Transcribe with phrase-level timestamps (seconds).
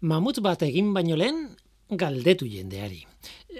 [0.00, 1.56] Mamut bat egin baino lehen,
[1.90, 3.00] galdetu jendeari.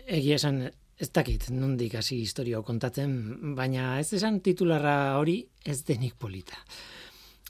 [0.06, 0.60] Egia esan,
[0.94, 6.54] ez dakit, nondik hasi historio kontatzen, baina ez esan titularra hori ez denik polita.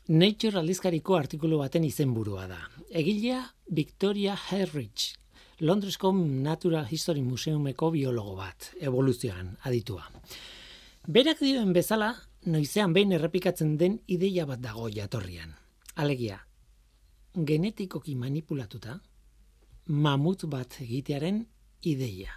[0.09, 2.63] Nature aldizkariko artikulu baten izenburua da.
[2.89, 3.43] Egilea
[3.77, 5.19] Victoria Herridge,
[5.61, 10.09] Londresko Natural History Museumeko biologo bat, evoluzioan aditua.
[11.05, 12.15] Berak dioen bezala,
[12.49, 15.53] noizean behin errepikatzen den ideia bat dago jatorrian.
[15.97, 16.41] Alegia,
[17.35, 18.99] genetikoki manipulatuta
[19.89, 21.45] mamut bat egitearen
[21.83, 22.33] ideia.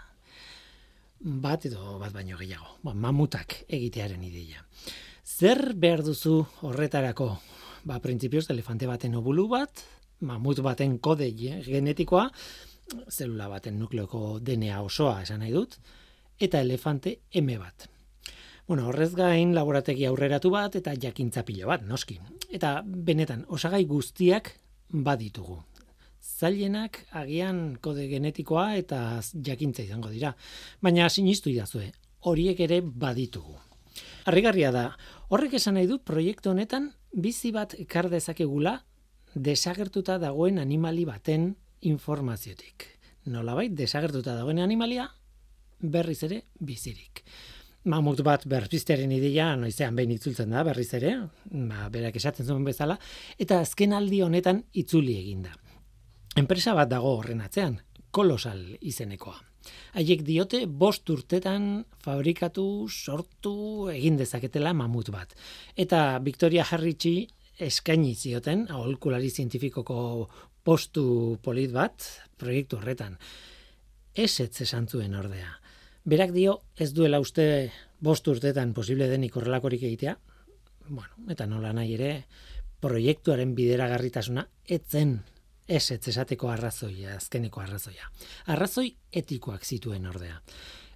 [1.21, 4.63] Bat edo bat baino gehiago, ba, mamutak egitearen ideia.
[5.23, 7.29] Zer behar duzu horretarako?
[7.85, 9.83] Ba, printzipioz, elefante baten obulu bat,
[10.21, 12.29] mamut baten kode genetikoa,
[13.09, 15.77] zelula baten nukleoko DNA osoa esan nahi dut,
[16.39, 17.87] eta elefante M bat.
[18.67, 22.19] Bueno, horrez gain laborategi aurreratu bat eta jakintza pilo bat, noski.
[22.49, 24.53] Eta benetan, osagai guztiak
[24.91, 25.61] baditugu.
[26.21, 30.35] Zailenak agian kode genetikoa eta jakintza izango dira,
[30.81, 33.57] baina sinistu idazue, horiek ere baditugu.
[34.29, 34.85] Arrigarria da,
[35.29, 38.81] horrek esan nahi du proiektu honetan bizi bat ekar dezakegula
[39.33, 42.85] desagertuta dagoen animali baten informaziotik.
[43.25, 45.09] Nolabait desagertuta dagoen animalia
[45.81, 47.23] berriz ere bizirik.
[47.83, 51.15] Mamut bat berpiztearen ideia noizean behin itzultzen da berriz ere,
[51.49, 52.99] ba, berak esaten zuen bezala,
[53.41, 55.55] eta azken aldi honetan itzuli eginda.
[56.37, 57.79] Enpresa bat dago horren atzean,
[58.13, 59.39] kolosal izenekoa.
[59.97, 65.33] Haiek diote bost urtetan fabrikatu, sortu, egin dezaketela mamut bat.
[65.75, 67.15] Eta Victoria Harritxi
[67.61, 70.29] eskaini zioten, aholkulari zientifikoko
[70.63, 72.05] postu polit bat,
[72.37, 73.17] proiektu horretan.
[74.13, 75.60] Esetz esan zuen ordea.
[76.03, 77.71] Berak dio ez duela uste
[78.01, 80.15] bost urtetan posible denik horrelakorik egitea,
[80.89, 82.11] bueno, eta nola nahi ere,
[82.81, 85.19] proiektuaren bideragarritasuna etzen
[85.67, 88.09] ez ez esateko arrazoia, azkeneko arrazoia.
[88.51, 88.89] Arrazoi
[89.21, 90.41] etikoak zituen ordea.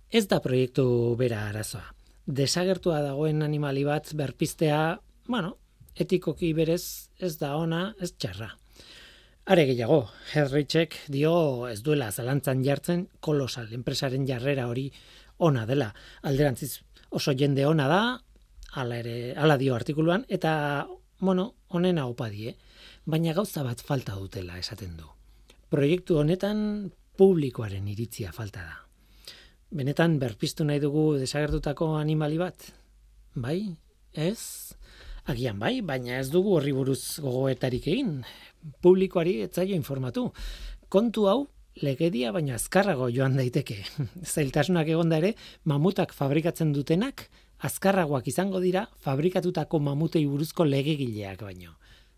[0.09, 0.87] Ez da proiektu
[1.19, 1.85] bera arazoa.
[2.25, 5.55] Desagertua dagoen animali bat berpistea, bueno,
[5.95, 8.49] etikoki berez ez da ona, ez txarra.
[9.45, 11.31] Are gehiago, Herrichek dio
[11.69, 14.87] ez duela zalantzan jartzen kolosal enpresaren jarrera hori
[15.37, 15.91] ona dela.
[16.25, 16.79] Alderantziz
[17.13, 17.99] oso jende ona da,
[18.73, 20.87] ala ere, ala dio artikuluan, eta,
[21.19, 22.55] bueno, honen hau die,
[23.05, 25.05] baina gauza bat falta dutela esaten du.
[25.69, 28.81] Proiektu honetan publikoaren iritzia falta da.
[29.69, 32.71] Benetan berpiztu nahi dugu desagertutako animali bat?
[33.35, 33.77] Bai?
[34.11, 34.73] Ez?
[35.25, 38.23] Agian bai, baina ez dugu horri buruz gogoetarik egin
[38.81, 40.29] publikoari etzaio informatu.
[40.89, 41.39] Kontu hau,
[41.81, 43.81] legedia baina azkarrago joan daiteke.
[44.33, 45.33] Zailtasunak egonda ere,
[45.65, 47.27] mamutak fabrikatzen dutenak,
[47.65, 51.75] azkarragoak izango dira fabrikatutako mamutei buruzko legegileak baino.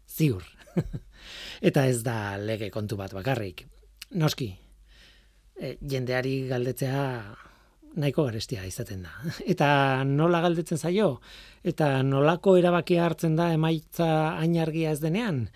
[0.07, 0.45] Ziur.
[1.67, 3.65] Eta ez da lege kontu bat bakarrik.
[4.17, 4.51] Noski,
[5.57, 7.03] e, jendeari galdetzea
[7.97, 9.13] nahiko garestia izaten da.
[9.53, 11.17] Eta nola galdetzen zaio?
[11.67, 15.47] Eta nolako erabakia hartzen da emaitza ainargia ez denean?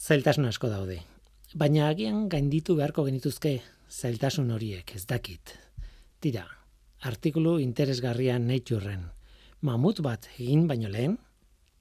[0.00, 1.00] Zailtasun asko daude.
[1.54, 5.54] Baina agian gainditu beharko genituzke zailtasun horiek, ez dakit.
[6.20, 6.46] Tira,
[7.02, 9.08] artikulu interesgarrian natureen.
[9.62, 11.18] Mamut bat egin baino lehen,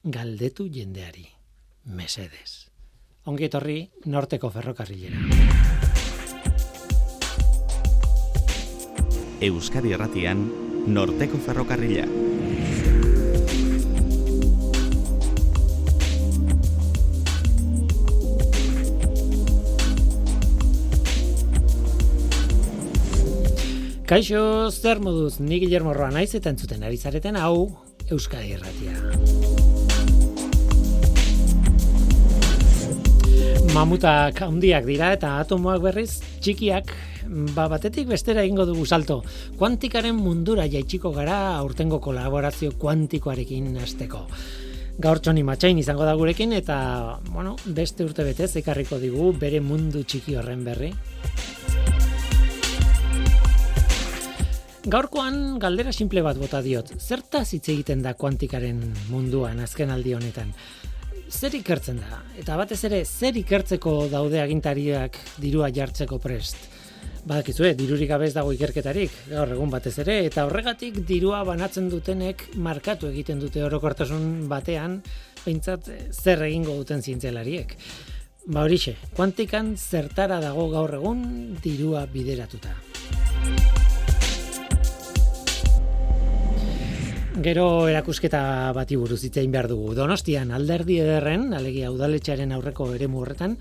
[0.03, 1.27] galdetu jendeari.
[1.85, 2.67] Mesedes.
[3.25, 5.19] Ongi etorri, norteko ferrokarrilera.
[9.39, 10.43] Euskadi Erratian,
[10.87, 12.38] norteko ferrokarrilera.
[24.09, 27.67] Kaixo, zer moduz, ni Guillermo Roa naiz eta entzuten ari zareten hau
[28.09, 28.95] Euskadi Erratia.
[33.75, 36.89] Mamutak handiak dira eta atomoak berriz txikiak
[37.53, 39.19] ba batetik bestera egingo dugu salto.
[39.61, 44.23] Kuantikaren mundura jaitsiko gara aurtengo kolaborazio kuantikoarekin hasteko.
[44.97, 46.79] Gaur txoni matxain izango da gurekin eta,
[47.29, 50.95] bueno, beste urte betez ekarriko digu bere mundu txiki horren berri.
[54.87, 56.93] Gaurkoan galdera simple bat bota diot.
[56.95, 58.79] Zerta hitz egiten da kuantikaren
[59.09, 60.53] munduan azken aldi honetan?
[61.29, 62.21] Zer ikertzen da?
[62.39, 66.69] Eta batez ere, zer ikertzeko daude agintariak dirua jartzeko prest?
[67.27, 73.11] Badakizue, dirurik gabez dago ikerketarik, gaur egun batez ere, eta horregatik dirua banatzen dutenek markatu
[73.11, 75.01] egiten dute orokortasun batean,
[75.43, 77.75] behintzat zer egingo duten zientzialariek.
[78.47, 81.27] Ba horixe, kuantikan zertara dago gaur egun
[81.61, 82.77] dirua bideratuta.
[87.39, 89.93] Gero erakusketa bati buruz itzein behar dugu.
[89.95, 93.53] Donostian alderdi ederren, alegia udaletxearen aurreko eremu horretan,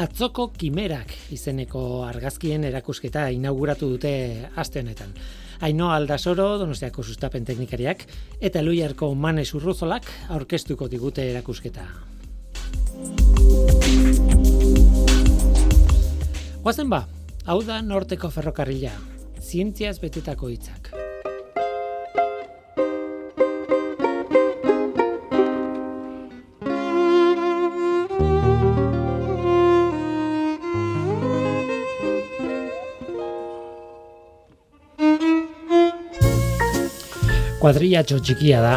[0.00, 4.12] atzoko kimerak izeneko argazkien erakusketa inauguratu dute
[4.56, 5.12] aste honetan.
[5.60, 8.06] Aino Aldasoro, Donostiako sustapen teknikariak,
[8.40, 11.84] eta Luiarko Manes Urruzolak aurkeztuko digute erakusketa.
[16.64, 17.04] Guazen ba,
[17.44, 18.96] hau da norteko ferrokarrila,
[19.44, 21.09] zientziaz betetako hitzak.
[37.60, 38.76] Kuadrillatxo txikia da.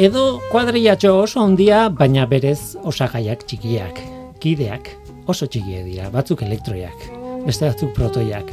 [0.00, 4.00] Edo kuadrillatxo oso handia, baina berez osagaiak txikiak.
[4.40, 4.88] Kideak
[5.28, 7.02] oso txikiak dira, batzuk elektroiak,
[7.44, 8.48] beste batzuk protoiak,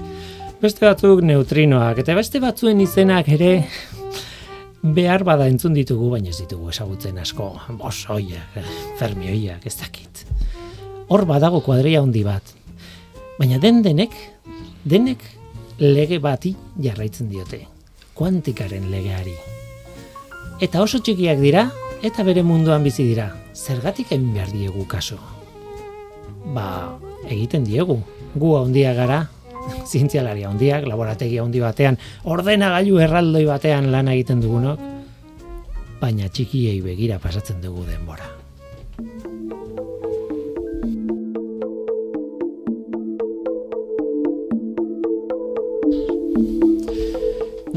[0.62, 3.52] beste batzuk neutrinoak, eta beste batzuen izenak ere
[4.84, 8.60] behar bada entzun ditugu, baina ez ditugu esagutzen asko, bosoiak,
[9.00, 10.26] fermioiak, ez dakit.
[11.08, 12.52] Hor badago kuadria handi bat.
[13.40, 14.12] Baina den denek,
[14.84, 15.24] denek
[15.80, 16.52] lege bati
[16.84, 17.64] jarraitzen diote
[18.18, 19.36] kuantikaren legeari.
[20.62, 21.68] Eta oso txikiak dira,
[22.02, 23.30] eta bere munduan bizi dira.
[23.54, 25.20] Zergatik egin behar diegu kaso?
[26.54, 26.98] Ba,
[27.30, 28.00] egiten diegu.
[28.38, 29.22] Gu handia gara,
[29.92, 34.82] zientzialari handiak, laborategi handi batean, ordenagailu erraldoi batean lan egiten dugunok,
[36.02, 38.37] baina txikiei begira pasatzen dugu denbora.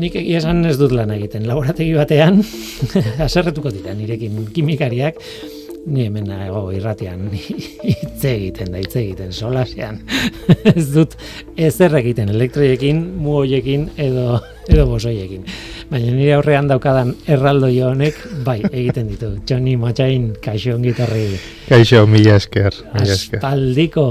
[0.00, 1.47] Nik egia esan ez dut lan egiten.
[1.49, 2.43] Laborategi batean,
[3.26, 5.20] aserretuko dira nirekin kimikariak,
[5.87, 10.02] ni hemen nago irratian hitz egiten da hitz egiten solasean.
[10.75, 11.17] Ez dut
[11.56, 15.47] ezer egiten elektroiekin muoiekin edo edo bosoiekin
[15.90, 19.31] baina nire aurrean daukadan erraldo honek bai egiten ditu.
[19.48, 21.25] Johnny Machain kaixo ongitorri
[21.69, 23.40] kaixo mila esker mila esker.
[23.40, 24.04] Aspaldiko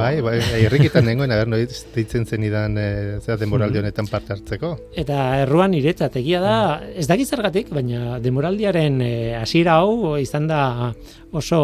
[0.00, 2.88] bai bai irrikitan nengoen aber noiz deitzen zenidan e,
[3.20, 4.74] zera demoraldi honetan parte hartzeko?
[4.96, 6.56] Eta erruan iretzat egia da
[6.96, 10.62] ez daki zergatik baina demoraldiaren eh, hasiera hau izan da
[11.32, 11.60] oso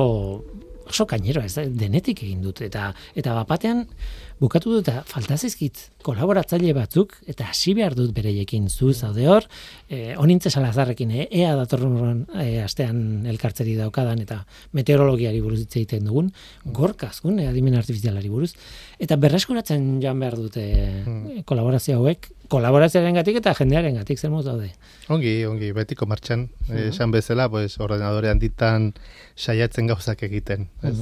[0.95, 2.63] oso kainero ez denetik egin dut.
[2.65, 3.85] Eta eta bapatean
[4.41, 5.37] bukatu dut eta falta
[6.05, 9.47] kolaboratzaile batzuk eta hasi behar dut bereiekin zu zaude hor.
[9.89, 16.05] Eh onintze salazarrekin e, ea datorren e, astean elkartzeri daukadan eta meteorologiari buruz hitz egiten
[16.05, 16.31] dugun.
[16.65, 18.53] Gorkazkun e, adimen artifizialari buruz.
[18.99, 20.65] Eta berreskuratzen joan behar dute
[21.05, 21.45] hmm.
[21.49, 24.71] kolaborazio hauek kolaborazioaren gatik eta jendearen gatik zer daude.
[25.13, 26.47] Ongi, ongi, betiko martxan,
[26.87, 28.93] esan bezala, pues, ordenadorean ditan
[29.37, 30.69] saiatzen gauzak egiten.
[30.83, 30.95] Ez?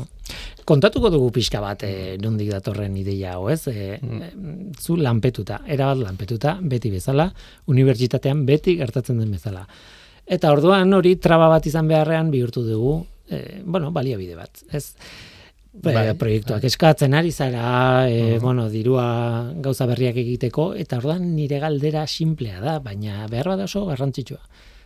[0.68, 3.66] Kontatuko dugu pixka bat e, nondik datorren ideia hau, ez?
[3.68, 3.98] E,
[4.80, 7.28] Zu lanpetuta, erabat lanpetuta, beti bezala,
[7.70, 9.66] unibertsitatean beti gertatzen den bezala.
[10.26, 12.96] Eta orduan hori traba bat izan beharrean bihurtu dugu,
[13.28, 14.86] e, bueno, baliabide bat, ez?
[15.72, 21.62] Bai, bai, proiektuak eskatzen ari zara, e, bueno, dirua gauza berriak egiteko, eta orduan nire
[21.62, 24.42] galdera simplea da, baina behar bat oso garrantzitsua.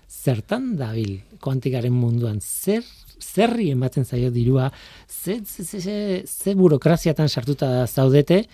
[0.07, 2.87] Zertan dabil kuantikaren munduan, zer
[3.19, 4.71] zerri ematen zaio dirua,
[5.09, 8.45] ze, ze, ze, ze, ze burokraziatan sartuta zaudete,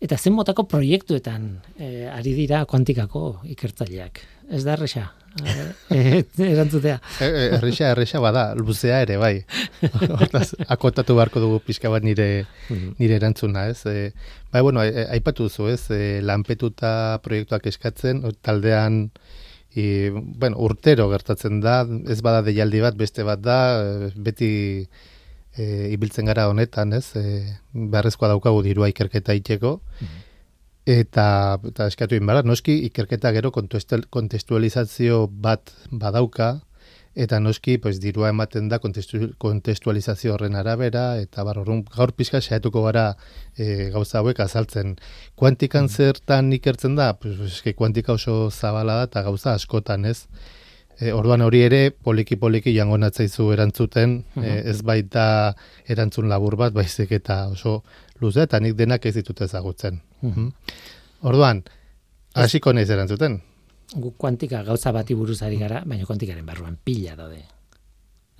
[0.00, 4.24] eta zen motako proiektuetan e, ari dira kuantikako ikertzaileak.
[4.48, 5.23] Ez da erresa, eh,
[5.90, 7.00] erantzutea.
[7.20, 9.44] E, e, erresa, erresa bada, luzea ere, bai.
[10.18, 12.94] Hortaz, akotatu beharko dugu pixka bat nire, mhm.
[13.00, 13.84] nire erantzuna, ez?
[13.90, 14.12] E,
[14.52, 15.82] bai, bueno, aipatu duzu, ez?
[15.94, 19.08] E, lanpetuta proiektuak eskatzen, taldean,
[19.74, 23.56] I, bueno, urtero gertatzen da, ez bada deialdi bat, beste bat da,
[24.14, 24.50] beti
[25.58, 27.08] e, ibiltzen gara honetan, ez?
[27.18, 27.40] E,
[27.74, 29.80] beharrezkoa daukagu dirua ikerketa itxeko.
[29.98, 30.23] Mhm
[30.86, 36.60] eta, eta eskatu inbara, noski ikerketa gero kontestualizazio bat badauka,
[37.14, 42.82] eta noski pues, dirua ematen da kontestualizazio horren arabera, eta bar, orrun, gaur pixka saiatuko
[42.88, 43.12] gara
[43.56, 44.96] e, gauza hauek azaltzen.
[45.38, 45.94] Kuantikan mm.
[45.94, 47.12] zertan ikertzen da?
[47.14, 50.26] Pues, eske, kuantika oso zabala da, eta gauza askotan ez.
[50.98, 55.26] E, orduan hori ere, poliki-poliki jango natzaizu erantzuten, e, ez baita
[55.90, 57.80] erantzun labur bat, baizik eta oso
[58.20, 60.00] luze, eta nik denak ez ditut ezagutzen.
[60.22, 60.52] Mm
[61.24, 61.62] Orduan,
[62.36, 63.38] hasiko naiz erantzuten.
[63.96, 67.40] Gu kuantika gauza bati buruz ari gara, baina kuantikaren barruan pila daude.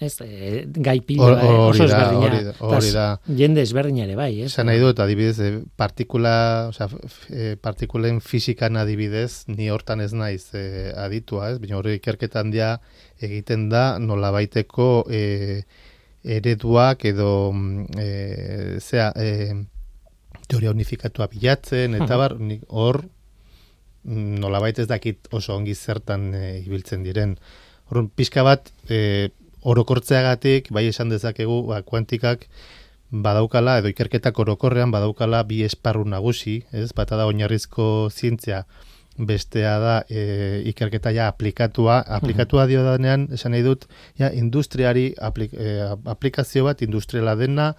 [0.05, 2.53] Ez, e, gai pila or, or, oso ezberdina.
[2.67, 3.05] Hori da.
[3.39, 4.51] Jende ezberdina ere bai, ez?
[4.53, 6.35] Zan nahi dut, adibidez, e, partikula,
[6.73, 6.89] oza,
[7.31, 11.61] e, partikulen fisikan adibidez, ni hortan ez naiz e, aditua, ez?
[11.63, 12.75] Baina hori ikerketan dia
[13.23, 15.63] egiten da, nola baiteko e,
[16.25, 17.53] ereduak edo
[18.01, 19.65] e, zea, e,
[20.49, 22.37] teoria unifikatua bilatzen, eta bar,
[22.69, 23.03] hor,
[24.05, 27.37] mm, nola ez dakit oso ongi zertan e, ibiltzen diren.
[27.91, 29.31] Hor, pixka bat, e,
[29.63, 32.49] orokortzeagatik, bai esan dezakegu, ba, kuantikak,
[33.11, 36.91] badaukala, edo ikerketa korokorrean badaukala bi esparru nagusi, ez?
[36.97, 38.65] Bata da oinarrizko zientzia,
[39.17, 43.87] bestea da e, ikerketa ja aplikatua, aplikatua dio danean, esan nahi dut,
[44.19, 45.77] ja, industriari aplik, e,
[46.11, 47.73] aplikazio bat industriala dena,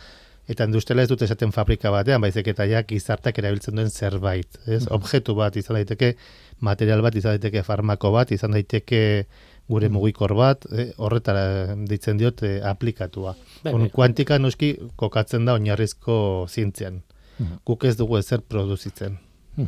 [0.47, 4.85] eta industriala ez dut esaten fabrika batean, baizik eta ja gizartak erabiltzen duen zerbait, ez?
[4.93, 6.13] Objektu bat izan daiteke,
[6.63, 9.01] material bat izan daiteke farmako bat, izan daiteke
[9.67, 13.35] gure mugikor bat, e, horretara ditzen diot e, aplikatua.
[13.73, 17.01] On, kuantika noski kokatzen da oinarrizko zientzian.
[17.67, 19.17] Guk ez dugu ezer produzitzen.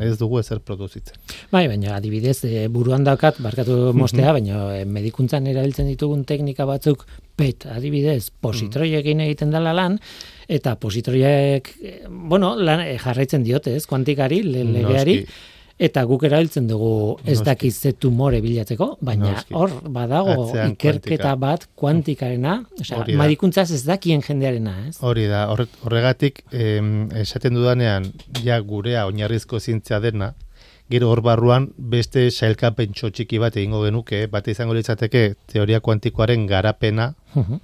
[0.04, 1.16] Ez dugu ezer produzitzen.
[1.52, 7.06] Bai, baina adibidez, e, buruan daukat, barkatu mostea, baina e, medikuntzan erabiltzen ditugun teknika batzuk,
[7.38, 10.00] PET, adibidez, positroiekin egiten dela lan,
[10.48, 15.56] eta positroiek, e, bueno, lan, e, jarraitzen diote, ez, kuantikari, le, legeari, Noski.
[15.80, 19.54] Eta guk erabiltzen dugu ez dakiz ze tumore bilatzeko, baina Noski.
[19.54, 21.36] hor badago Atzean ikerketa kuantika.
[21.36, 24.98] bat kuantikarena, osea, medikuntzaz ez dakien jendearena, ez?
[25.02, 28.12] Hori da, horre- horregatik em, esaten dudanean,
[28.44, 30.34] ja gurea oinarrizko zientzia dena,
[30.90, 37.14] gero hor barruan beste sailkapentxo txiki bat egingo genuke, bate izango litzateke teoria kuantikoaren garapena,
[37.36, 37.60] Mhm.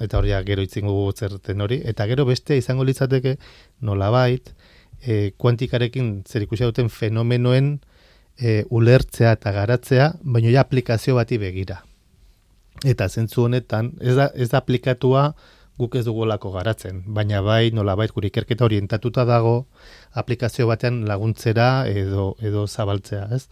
[0.00, 3.36] eta hori gero itzingo dugu zerten hori, eta gero beste izango litzateke
[3.80, 4.50] nolabait,
[5.02, 7.76] e, kuantikarekin zer ikusia duten fenomenoen
[8.38, 11.82] e, ulertzea eta garatzea, baina ja aplikazio bati begira.
[12.84, 15.30] Eta zentzu honetan, ez da, ez da aplikatua
[15.76, 19.66] guk ez dugulako garatzen, baina bai nolabait gure ikerketa orientatuta dago
[20.16, 23.46] aplikazio batean laguntzera edo edo zabaltzea, ez?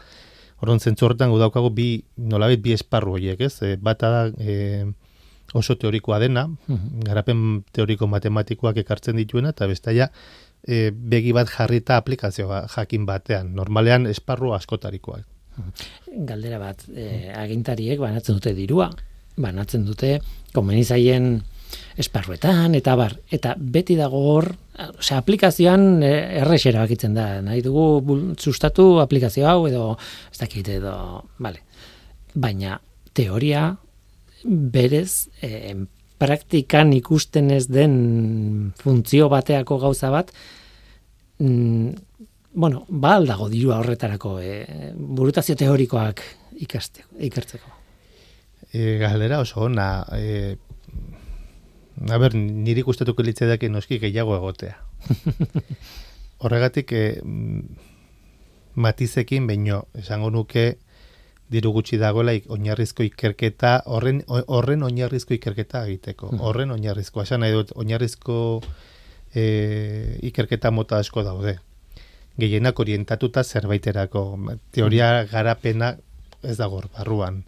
[0.65, 3.59] Orduan zentzu horretan gu daukagu bi nolabait bi esparru horiek, ez?
[3.63, 4.87] E, bata da e,
[5.53, 6.47] oso teorikoa dena,
[7.07, 10.09] garapen teoriko matematikoak ekartzen dituena eta bestaia
[10.67, 15.25] e, begi bat jarrita aplikazio ba- jakin batean, normalean esparru askotarikoak.
[16.27, 18.89] Galdera bat, e, agintariek banatzen dute dirua,
[19.37, 20.19] banatzen dute
[20.55, 21.43] komenizaien
[21.99, 24.49] esparruetan, eta bar, eta beti dago hor,
[24.99, 29.93] osea, aplikazioan e, errex erabakitzen da, nahi dugu sustatu aplikazio hau, edo,
[30.33, 30.97] ez dakit, edo,
[31.39, 31.63] vale.
[32.35, 32.81] Baina,
[33.15, 33.69] teoria,
[34.45, 35.75] berez, e,
[36.25, 40.33] praktikan ikusten ez den funtzio bateako gauza bat,
[41.39, 41.95] mm,
[42.55, 46.23] bueno, ba aldago dirua horretarako, e, burutazio teorikoak
[46.65, 47.73] ikasteko, ikertzeko.
[48.73, 50.57] E, galdera oso ona, e,
[52.09, 54.79] a ber, niri gustatuko litzaidake noski gehiago egotea.
[56.45, 57.91] Horregatik, e, mm,
[58.75, 60.75] matizekin baino esango nuke
[61.53, 66.33] diru gutxi dagoela oinarrizko ikerketa, horren, horren oinarrizko ikerketa egiteko.
[66.41, 68.39] Horren oinarrizkoa, esan nahi dut, oinarrizko
[69.35, 69.45] e,
[70.31, 71.59] ikerketa mota asko daude.
[72.41, 74.25] Gehienak orientatuta zerbaiterako.
[74.73, 75.95] Teoria garapena
[76.43, 77.45] ez dago barruan.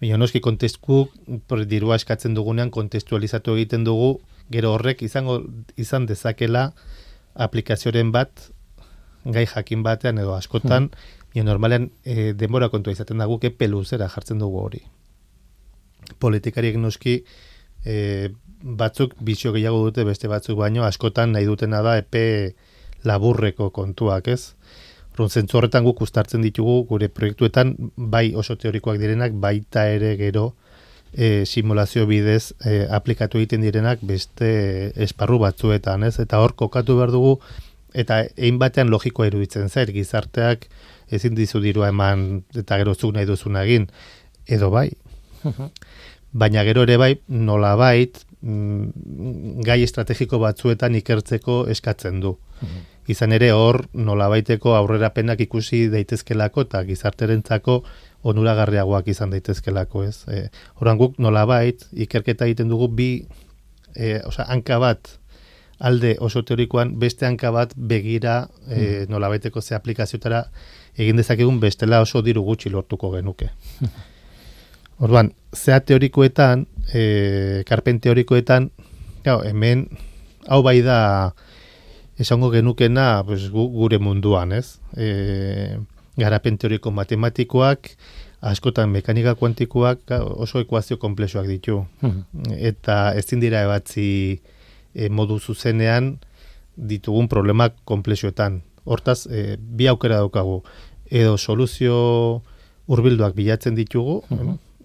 [0.00, 1.06] Baina noski kontestu
[1.46, 4.18] por dirua eskatzen dugunean kontestualizatu egiten dugu,
[4.50, 5.40] gero horrek izango
[5.76, 6.70] izan dezakela
[7.34, 8.50] aplikazioren bat
[9.24, 10.90] gai jakin batean edo askotan,
[11.34, 14.82] baina normalean e, denbora kontua izaten da guk epe luzera jartzen dugu hori.
[16.18, 17.20] Politikariek noski
[17.84, 18.30] e,
[18.62, 22.54] batzuk bizio gehiago dute beste batzuk baino askotan nahi dutena da epe
[23.04, 24.54] laburreko kontuak, ez?
[25.12, 30.52] Orduan zentzu horretan guk ustartzen ditugu gure proiektuetan bai oso teorikoak direnak baita ere gero
[31.12, 36.18] e, simulazio bidez e, aplikatu egiten direnak beste esparru batzuetan, ez?
[36.22, 37.38] Eta hor kokatu behar dugu
[37.94, 40.68] eta egin batean logikoa iruditzen zair gizarteak
[41.10, 43.88] ezin dizu dirua eman eta gero zuk nahi duzuna egin
[44.46, 44.90] edo bai.
[46.40, 52.36] Baina gero ere bai nolabait mm, gai estrategiko batzuetan ikertzeko eskatzen du.
[53.08, 57.78] Izan ere hor nolabaiteko aurrerapenak ikusi daitezkelako eta gizarterentzako
[58.28, 60.24] onuragarriagoak izan daitezkelako, ez?
[60.28, 60.48] E,
[60.80, 63.08] Horan guk nolabait ikerketa egiten dugu bi
[63.94, 65.14] e, osea, hanka bat
[65.78, 70.44] alde oso teorikoan beste hanka bat begira e, nolabaiteko ze aplikazioetara
[70.98, 73.50] egin dezakegun bestela oso diru gutxi lortuko genuke.
[75.04, 78.72] Orduan, zea teorikoetan, e, karpen teorikoetan,
[79.22, 79.86] claro, hemen
[80.48, 80.98] hau bai da
[82.18, 84.80] esango genukena pues, gu, gure munduan, ez?
[84.98, 85.78] E,
[86.18, 87.92] garapen teoriko matematikoak,
[88.40, 91.82] askotan mekanika kuantikoak oso ekuazio komplexuak ditu.
[92.54, 94.08] Eta ezin dira ebatzi
[94.94, 96.16] e, modu zuzenean
[96.76, 98.62] ditugun problema komplexuetan.
[98.88, 100.62] Hortaz, e, bi aukera daukagu.
[101.10, 101.98] Edo soluzio
[102.88, 104.22] hurbilduak bilatzen ditugu,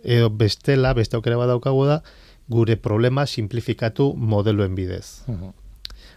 [0.04, 2.02] edo bestela, beste aukera bat daukagu da,
[2.52, 5.24] gure problema simplifikatu modeloen bidez.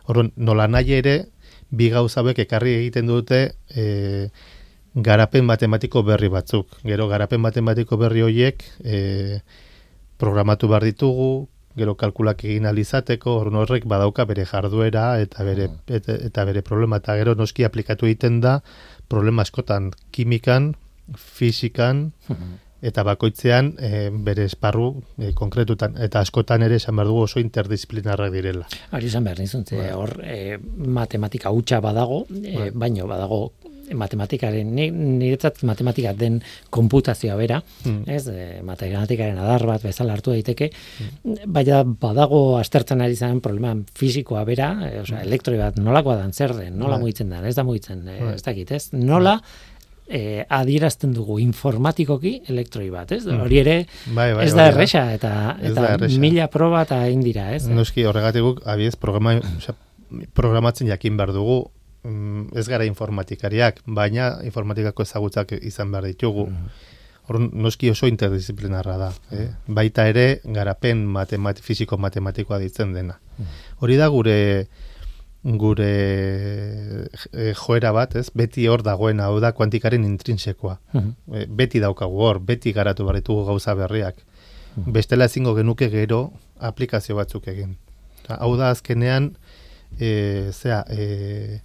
[0.06, 1.16] Orduan, nola nahi ere,
[1.70, 3.40] bi gauza hauek ekarri egiten dute
[3.74, 4.30] e,
[4.94, 6.78] garapen matematiko berri batzuk.
[6.86, 9.40] Gero, garapen matematiko berri horiek e,
[10.18, 16.18] programatu behar ditugu, gero kalkulak egin alizateko, orduan horrek badauka bere jarduera eta bere, eta,
[16.30, 18.60] eta bere problema, eta gero noski aplikatu egiten da
[19.08, 20.74] problema askotan kimikan,
[21.16, 22.10] fizikan,
[22.86, 28.32] eta bakoitzean e, bere esparru e, konkretutan eta askotan ere esan behar dugu oso interdisciplinarrak
[28.34, 28.68] direla.
[28.96, 29.88] Ari esan behar nizun, bai.
[29.96, 30.58] hor e,
[30.98, 33.40] matematika hutsa badago, e, baino badago
[33.94, 36.40] matematikaren, niretzat matematika den
[36.70, 38.02] konputazioa bera, hmm.
[38.10, 41.46] ez, e, matematikaren adar bat bezala hartu daiteke, hmm.
[41.52, 45.28] baina badago astertzen ari zen problema fisikoa bera, e, osea, hmm.
[45.28, 47.06] elektroi bat nolakoa dan zer den, nola bai.
[47.06, 49.38] mugitzen da, ez da mugitzen, e, ez dakit, ez, nola,
[50.08, 53.24] e, adierazten dugu informatikoki elektroi bat, ez?
[53.26, 53.42] Mm.
[53.44, 53.76] Hori ere
[54.06, 57.66] bai, bai, ez da erresa eta eta mila proba eta indira, ez?
[57.70, 59.38] Noski horregatik abiez programa,
[60.38, 61.64] programatzen jakin behar dugu
[62.06, 66.46] mm, ez gara informatikariak, baina informatikako ezagutzak izan behar ditugu.
[66.50, 66.68] Mm.
[67.58, 69.48] noski oso interdisciplinarra da, eh?
[69.66, 73.18] Baita ere garapen matemat fisiko matematikoa ditzen dena.
[73.38, 73.56] Mm.
[73.82, 74.36] Hori da gure
[75.42, 75.90] gure
[77.32, 78.30] e, joera bat, ez?
[78.34, 80.78] Beti hor dagoen hau da kuantikaren intrinsekoa.
[80.94, 84.16] Uh beti daukagu hor, beti garatu barritugu gauza berriak.
[84.76, 87.76] Bestela ezingo genuke gero aplikazio batzuk egin.
[88.28, 89.36] hau da azkenean
[90.00, 91.60] e, zera, e,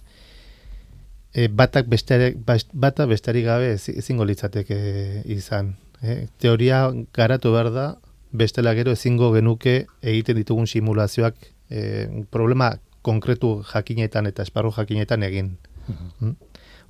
[1.34, 2.34] e, batak besteare,
[2.72, 5.76] bata bestari gabe ezingo litzateke izan.
[6.02, 6.84] E, teoria
[7.14, 7.86] garatu behar da,
[8.32, 11.36] bestela gero ezingo genuke egiten ditugun simulazioak
[11.70, 12.72] e, problema
[13.02, 15.56] konkretu jakinetan eta esparru jakinetan egin.
[15.88, 16.34] Mm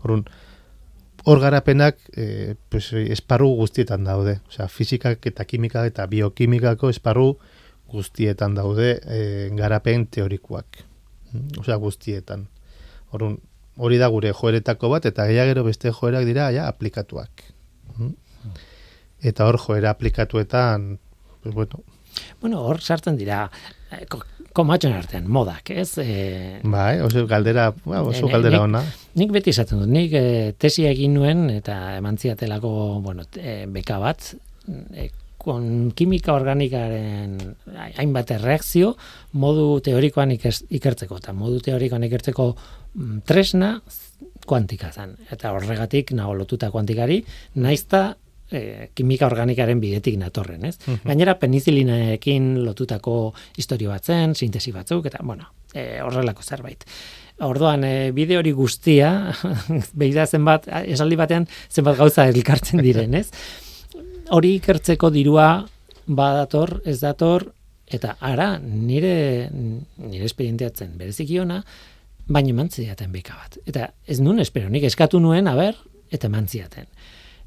[0.02, 0.24] Horun,
[1.30, 4.40] hor garapenak e, pues, esparru guztietan daude.
[4.50, 7.36] Osea, fizikak eta kimika eta biokimikako esparru
[7.92, 9.20] guztietan daude e,
[9.54, 10.80] garapen teorikoak.
[11.30, 11.60] Mm?
[11.62, 12.48] Osea, guztietan.
[13.14, 13.38] Horun,
[13.76, 17.46] hori da gure joeretako bat, eta gehiagero beste joerak dira, ja, aplikatuak.
[17.96, 18.12] Mm?
[19.22, 20.98] Eta hor joera aplikatuetan,
[21.42, 21.82] pues, bueno,
[22.40, 23.46] Bueno, hor sartzen dira,
[23.90, 24.04] eh,
[24.52, 25.96] komatxon artean, modak, ez?
[26.02, 28.82] E, bai, oso galdera, ba, oso galdera ona.
[29.18, 32.72] Nik beti esaten dut, nik e, tesia egin nuen eta eman ziatelako,
[33.04, 34.34] bueno, e, beka bat,
[34.92, 35.08] e,
[35.42, 37.32] kon kimika organikaren
[37.98, 38.92] hainbat erreakzio
[39.42, 42.52] modu teorikoan ikertzeko, eta modu teorikoan ikertzeko
[43.26, 43.76] tresna
[44.46, 45.14] kuantika zen.
[45.30, 47.22] Eta horregatik, nago lotuta kuantikari,
[47.62, 48.02] naizta
[48.52, 50.76] e, kimika organikaren bidetik natorren, ez?
[50.86, 51.08] Mhm.
[51.08, 56.84] Gainera penizilinekin lotutako historio batzen, sintesi batzuk eta bueno, e, horrelako zerbait.
[57.42, 59.32] Orduan e, bide hori guztia,
[60.02, 63.28] beida zenbat esaldi batean zenbat gauza elkartzen diren, ez?
[64.32, 65.66] Hori ikertzeko dirua
[66.06, 67.50] badator, ez dator
[67.92, 71.60] eta ara nire nire esperientziatzen bereziki ona,
[72.32, 73.58] baina mantziaten beka bat.
[73.68, 75.76] Eta ez nun espero, nik eskatu nuen, aber,
[76.12, 76.88] eta mantziaten.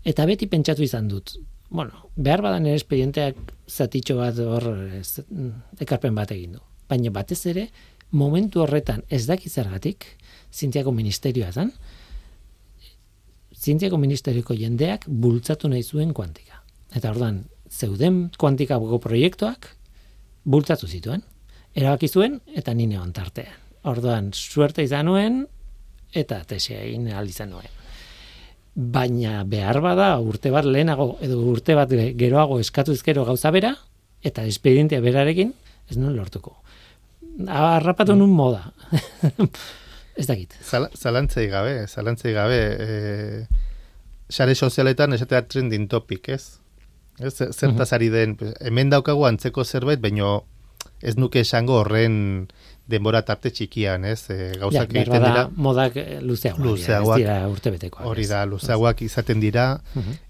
[0.06, 1.36] Eta beti pentsatu izan dut,
[1.70, 4.70] bueno, behar badan ere espedienteak zatitxo bat hor
[5.82, 6.64] ekarpen bat egin du.
[6.90, 7.68] Baina batez ere,
[8.12, 10.06] momentu horretan ez daki zergatik,
[10.54, 11.52] zintiako ministerioa
[13.66, 16.62] zintiako ministerioko jendeak bultzatu nahi zuen kuantika.
[16.96, 19.72] Eta ordan zeuden kuantika proiektuak
[20.44, 21.24] bultzatu zituen.
[21.76, 23.65] Erabaki zuen eta nine ontartean.
[23.86, 25.44] Orduan, suerte izan nuen
[26.16, 27.76] eta tesea egin izan nuen
[28.76, 33.72] baina behar bada urte bat lehenago edo urte bat geroago eskatu izkero gauza bera,
[34.22, 35.54] eta espedientia berarekin,
[35.90, 36.58] ez nuen lortuko.
[37.48, 38.74] Arrapatu nun moda.
[40.20, 40.58] ez dakit.
[40.64, 43.48] Zal, zalantzei gabe, zalantzei gabe, e,
[44.30, 46.60] sare sozialetan esatea trending topic, ez?
[47.24, 50.42] ez zertaz ari den, hemen daukagu antzeko zerbait, baino
[51.00, 52.50] ez nuke esango horren
[52.88, 54.28] denbora tarte txikian, ez?
[54.30, 55.46] E, gauzak ja, egiten dira.
[55.56, 58.06] modak eh, luzeagoak, luzeagoak dira urtebetekoak.
[58.06, 59.66] Hori da, luzeagoak izaten dira,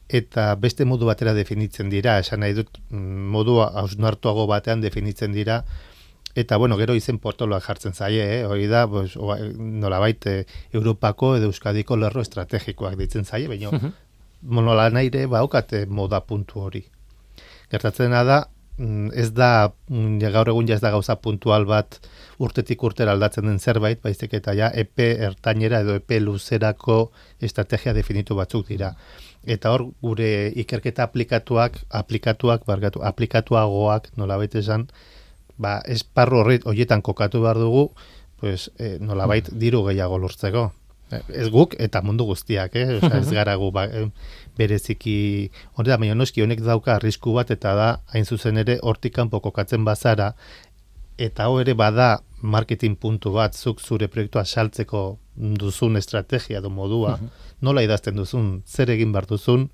[0.07, 5.61] eta beste modu batera definitzen dira, esan nahi dut, mm, modu hausnartuago batean definitzen dira,
[6.35, 8.41] eta bueno, gero izen portoloak jartzen zaie, eh?
[8.47, 13.93] hori da, pues, nola baite, Europako edo Euskadiko lerro estrategikoak ditzen zaie, baina uh -huh.
[14.41, 16.85] monola naire baukate moda puntu hori.
[17.71, 21.99] Gertatzen da, ez da, mm, gaur egun ja ez da gauza puntual bat,
[22.39, 28.35] urtetik urtera aldatzen den zerbait, baizik eta ja EP ertainera edo EP luzerako estrategia definitu
[28.35, 28.95] batzuk dira.
[29.45, 34.89] Eta hor gure ikerketa aplikatuak, aplikatuak, bargatu, aplikatuagoak, nolabait esan,
[35.57, 37.91] ba, esparru horret horietan kokatu behar dugu,
[38.41, 40.71] pues, e, nolabait diru gehiago lortzeko.
[41.13, 42.97] Eh, ez guk eta mundu guztiak, eh?
[42.97, 43.85] Osa, ez gara gu, ba,
[44.57, 49.15] bereziki, hori da, baina noski honek dauka arrisku bat, eta da, hain zuzen ere, hortik
[49.15, 50.33] kanpo kokatzen bazara,
[51.17, 57.17] eta hau ere bada marketing puntu bat zuk zure proiektua saltzeko duzun estrategia do modua,
[57.17, 57.45] mhm.
[57.61, 59.69] nola idazten duzun, zer egin bar duzun,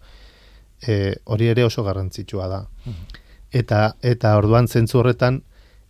[0.81, 2.65] e, hori ere oso garrantzitsua da.
[2.85, 3.19] Mhm.
[3.61, 5.41] Eta eta orduan zentzu horretan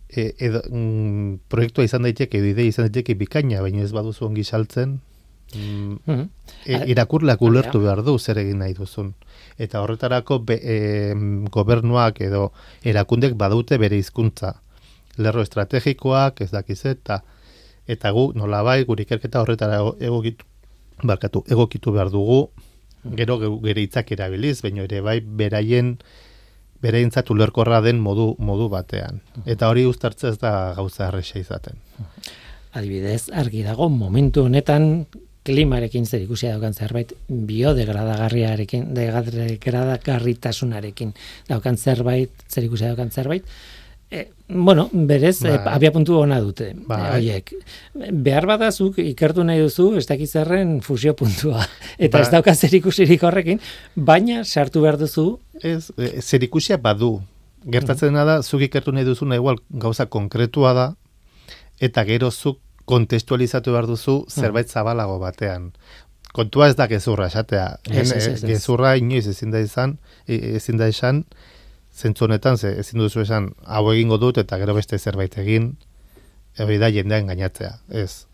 [0.08, 4.44] e, edo, mm, proiektua izan daiteke, edo idei izan daiteke bikaina, baina ez baduzu ongi
[4.44, 4.98] saltzen,
[5.56, 6.28] mm,
[6.66, 9.14] e, irakurleak ulertu behar du zer egin nahi duzun.
[9.58, 11.14] Eta horretarako be, e,
[11.50, 12.52] gobernuak edo
[12.84, 14.54] erakundek badute bere hizkuntza.
[15.18, 17.22] Lerro estrategikoak, ez dakiz eta
[17.86, 20.44] eta gu nolabai gure ikerketa horretara ego- egokitu
[21.02, 22.50] barkatu, egokitu behar dugu
[23.16, 25.96] gero ge- gure hitzak erabiliz, baina ere bai beraien
[26.82, 29.20] bereintzat ulerkorra den modu modu batean.
[29.46, 31.76] Eta hori uztartzea ez da gauza erresa izaten.
[32.72, 35.06] Adibidez, argi dago momentu honetan
[35.44, 41.12] klimarekin zer ikusia daukan zerbait biodegradagarriarekin, degradagarritasunarekin
[41.48, 43.44] daukan zerbait, zer ikusia daukan zerbait,
[44.12, 45.54] E, bueno, berez, Bai.
[45.54, 46.98] e, abia puntu ona dute, Bai.
[47.00, 47.52] e, horiek.
[48.12, 51.64] Behar badazuk ikertu nahi duzu, ez dakiz zerren fusio puntua.
[51.98, 52.34] Eta ez Bai.
[52.34, 53.56] dauka zer ikusirik horrekin,
[53.96, 57.22] baina sartu behar duzu, Ez, e, zer ikusia badu.
[57.64, 60.86] Gertatzen da, zuk ikertu nahi duzuna igual gauza konkretua da,
[61.80, 65.72] eta gero zuk kontestualizatu behar duzu zerbait zabalago batean.
[66.32, 67.78] Kontua ez da gezurra esatea.
[67.90, 68.44] Ez, eh, ez, ez.
[68.48, 71.24] Gezurra inoiz ezin da izan, e- ezin da esan,
[71.92, 75.76] zentzu honetan, ze ezin duzu esan, hau egingo dut eta gero beste zerbait egin,
[76.58, 78.26] hori da jendea engainatzea, ez.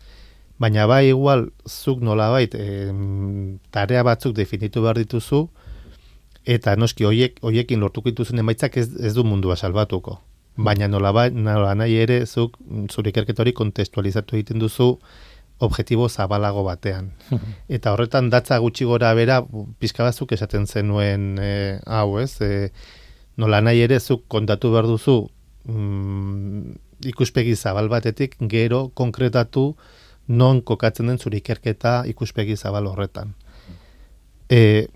[0.59, 5.49] Baina bai igual, zuk nolabait, em, tarea batzuk definitu behar dituzu,
[6.45, 10.19] eta noski hoiek hoiekin lortuko dituzun emaitzak ez, ez du mundua salbatuko.
[10.59, 12.57] Baina nola, ba, nola nahi ere zuk
[12.91, 14.89] zure ikerketa hori kontestualizatu egiten duzu
[15.59, 17.11] objektibo zabalago batean.
[17.75, 19.39] Eta horretan datza gutxi gora bera
[19.79, 21.51] pizka batzuk esaten zenuen e,
[21.85, 22.33] hau, ez?
[22.41, 22.69] E,
[23.39, 25.17] nola nahi ere zuk kontatu behar duzu
[25.67, 26.75] mm,
[27.11, 29.73] ikuspegi zabal batetik gero konkretatu
[30.27, 33.33] non kokatzen den zure ikerketa ikuspegi zabal horretan.
[34.49, 34.87] E,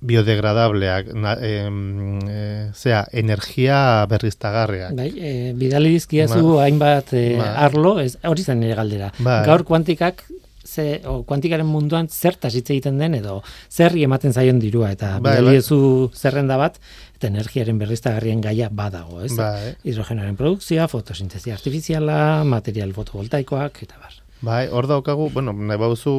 [0.00, 4.94] biodegradableak, na, em, e, zera, energia berriztagarriak.
[4.96, 9.12] bai, e, bidali dizkiazu hainbat e, arlo, ez, hori zen nire galdera.
[9.18, 9.44] Bai.
[9.46, 10.26] Gaur kuantikak
[10.66, 13.38] ze, o, kuantikaren munduan zertaz hitz egiten den edo
[13.70, 16.78] zerri ematen zaion dirua eta Bai, bidali duzu zerrenda bat
[17.16, 19.32] eta energiaren berriztagarrien gaia badago, ez?
[19.38, 19.72] Bai.
[19.86, 24.25] Hidrogenoaren produkzioa, fotosintesia artifiziala, material fotovoltaikoak eta bar.
[24.44, 26.12] Bai, hor daukagu, bueno, nahi bauzu,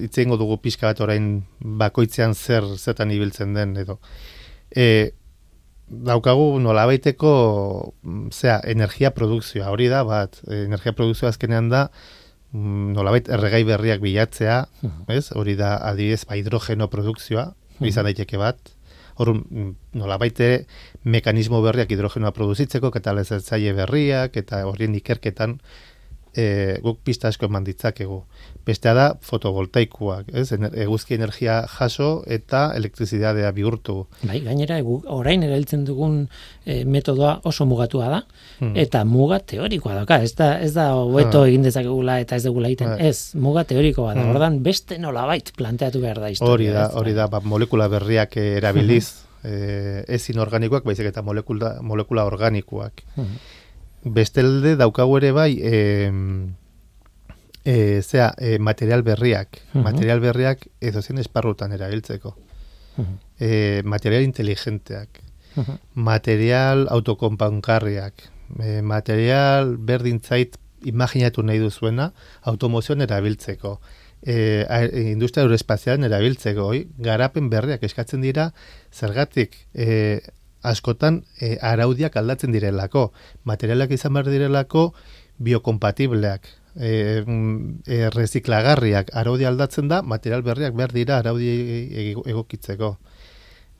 [0.00, 3.98] hitz egingo dugu pixka bat orain bakoitzean zer zetan ibiltzen den edo.
[4.72, 5.12] E,
[5.88, 7.32] daukagu nolabaiteko,
[8.02, 11.90] mm, zera, energia produkzioa, hori da, bat, e, energia produkzioa azkenean da,
[12.52, 14.62] mm, nolabait erregai berriak bilatzea,
[15.08, 15.30] ez?
[15.36, 17.52] Hori da, adibidez, ba, hidrogeno produkzioa,
[17.84, 18.72] izan daiteke bat,
[19.18, 20.64] hor mm, nolabait ere
[21.04, 25.58] mekanismo berriak hidrogenoa produzitzeko, katalizatzaile berriak, eta horien ikerketan,
[26.38, 28.20] e, guk pista asko eman ditzakegu.
[28.68, 30.50] Bestea da fotovoltaikoak, ez?
[30.54, 33.96] Ener, eguzki energia jaso eta elektrizidadea bihurtu.
[34.28, 36.20] Bai, gainera egu, orain erabiltzen dugun
[36.64, 38.22] e, metodoa oso mugatua da
[38.58, 38.72] Hmm.
[38.76, 40.16] eta muga teorikoa dauka.
[40.22, 41.48] Ez da ez da hobeto Ah.
[41.48, 42.88] egin dezakegula eta ez dugula egiten.
[42.88, 43.06] Bai.
[43.08, 44.22] Ez, muga teorikoa da.
[44.22, 44.34] Hmm.
[44.34, 46.52] Ordan beste nolabait planteatu behar da historia.
[46.54, 49.12] Hori da, hori da, ba, molekula berriak eh, erabiliz,
[49.44, 53.02] eh, ez inorganikoak, baizik eta molekula, molekula organikoak.
[53.16, 53.38] Mhm.
[54.04, 56.10] Bestelde daukagu ere bai, e,
[57.64, 59.60] e, zera, e, material berriak.
[59.72, 59.82] Mhm.
[59.82, 62.36] Material berriak edo zen esparrutan erabiltzeko.
[62.96, 63.18] Mhm.
[63.38, 65.22] E, material inteligenteak.
[65.58, 65.78] Mhm.
[65.94, 68.14] material autokonpankarriak,
[68.60, 73.80] e, material berdintzait imaginatu nahi duzuena automozioan erabiltzeko,
[74.22, 76.86] e, e, industria aeroespazialen erabiltzeko, oi?
[76.98, 78.52] garapen berriak eskatzen dira,
[78.92, 80.20] zergatik e,
[80.62, 83.12] askotan e, araudiak aldatzen direlako,
[83.44, 84.92] materialak izan behar direlako
[85.38, 92.30] biokompatibleak, e, mm, e, reziklagarriak, araudia aldatzen da, material berriak behar dira araudi e- e-
[92.30, 92.96] egokitzeko.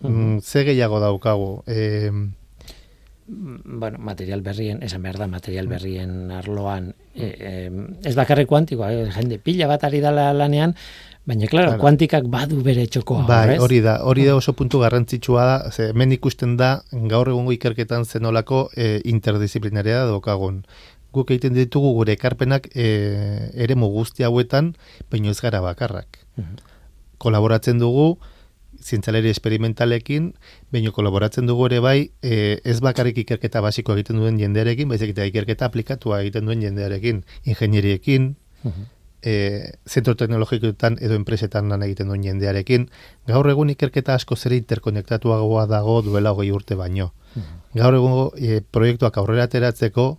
[0.01, 1.65] Mm, ze gehiago daukagu.
[1.67, 2.11] E,
[3.29, 7.53] bueno, material berrien, esan behar da, material berrien arloan, e, e,
[8.09, 10.75] ez bakarrik kuantikoa, eh, jende pila bat ari dala lanean,
[11.29, 11.81] baina, klaro, Claro.
[11.83, 13.27] kuantikak badu bere txokoa.
[13.29, 17.53] bai, hori da, hori da oso puntu garrantzitsua da, ze hemen ikusten da gaur egungo
[17.53, 20.65] ikerketan zenolako e, interdisciplinarea daukagun.
[21.13, 24.75] Guk egiten ditugu gure ekarpenak e, eremu guzti hauetan,
[25.11, 26.19] baino ez gara bakarrak.
[26.37, 26.57] Mhm.
[27.19, 28.19] Kolaboratzen dugu
[28.83, 30.35] zientzaleri esperimentalekin,
[30.73, 35.27] baino kolaboratzen dugu ere bai, e, ez bakarrik ikerketa basiko egiten duen jendearekin, baizik eta
[35.29, 38.87] ikerketa aplikatua egiten duen jendearekin, ingenieriekin, Mhm.
[39.23, 42.89] e, zentro teknologikoetan edo enpresetan lan egiten duen jendearekin,
[43.27, 47.13] gaur egun ikerketa asko zere interkonektatuagoa dago duela hogei urte baino.
[47.75, 50.19] Gaur egun e, proiektuak aurrera ateratzeko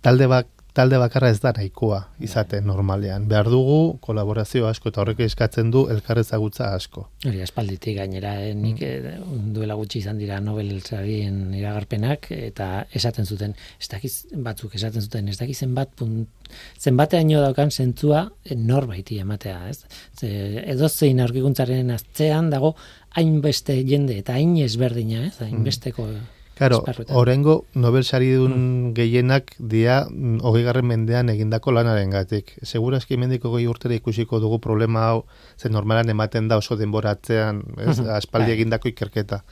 [0.00, 3.24] talde bat talde bakarra ez da nahikoa izaten normalean.
[3.30, 7.08] Behar dugu kolaborazio asko eta horrek eskatzen du elkarrezagutza asko.
[7.26, 9.16] Hori, espalditik gainera, eh, nik eh,
[9.56, 12.68] duela gutxi izan dira Nobel zarien iragarpenak, eta
[13.00, 14.12] esaten zuten, ez dakiz,
[14.48, 19.82] batzuk esaten zuten, ez dakiz zenbat, punt, zenbateaino daukan zentzua norbaiti ematea, ez?
[20.14, 20.30] Ze,
[20.62, 22.76] edo zein aurkikuntzaren aztean dago,
[23.18, 25.38] hainbeste jende eta hain ezberdina, ez?
[25.42, 26.12] Hainbesteko...
[26.14, 26.34] Mm.
[26.58, 26.82] Claro,
[27.14, 28.54] orengo Nobel saridun
[28.90, 28.94] mm.
[28.96, 32.50] gehienak dia mm, hogei garren mendean egindako lanaren gatik.
[32.66, 35.20] Segura eski mendiko goi urtera ikusiko dugu problema hau,
[35.56, 38.10] ze normalan ematen da oso denboratzean, ez, mm-hmm.
[38.16, 38.56] aspaldi bai.
[38.58, 39.44] egindako ikerketa.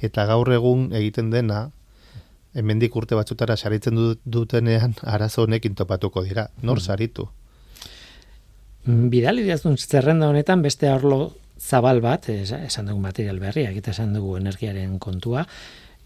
[0.00, 1.66] Eta gaur egun egiten dena,
[2.56, 6.48] hemendik urte batzutara saritzen dutenean, arazo honek intopatuko dira.
[6.62, 6.86] Nor mm.
[6.88, 7.28] saritu?
[8.88, 14.38] Bidali diazun zerrenda honetan beste arlo zabal bat, esan dugu material berriak eta esan dugu
[14.40, 15.44] energiaren kontua,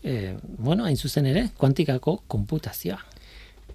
[0.02, 2.98] e, bueno, hain zuzen ere, kuantikako konputazioa.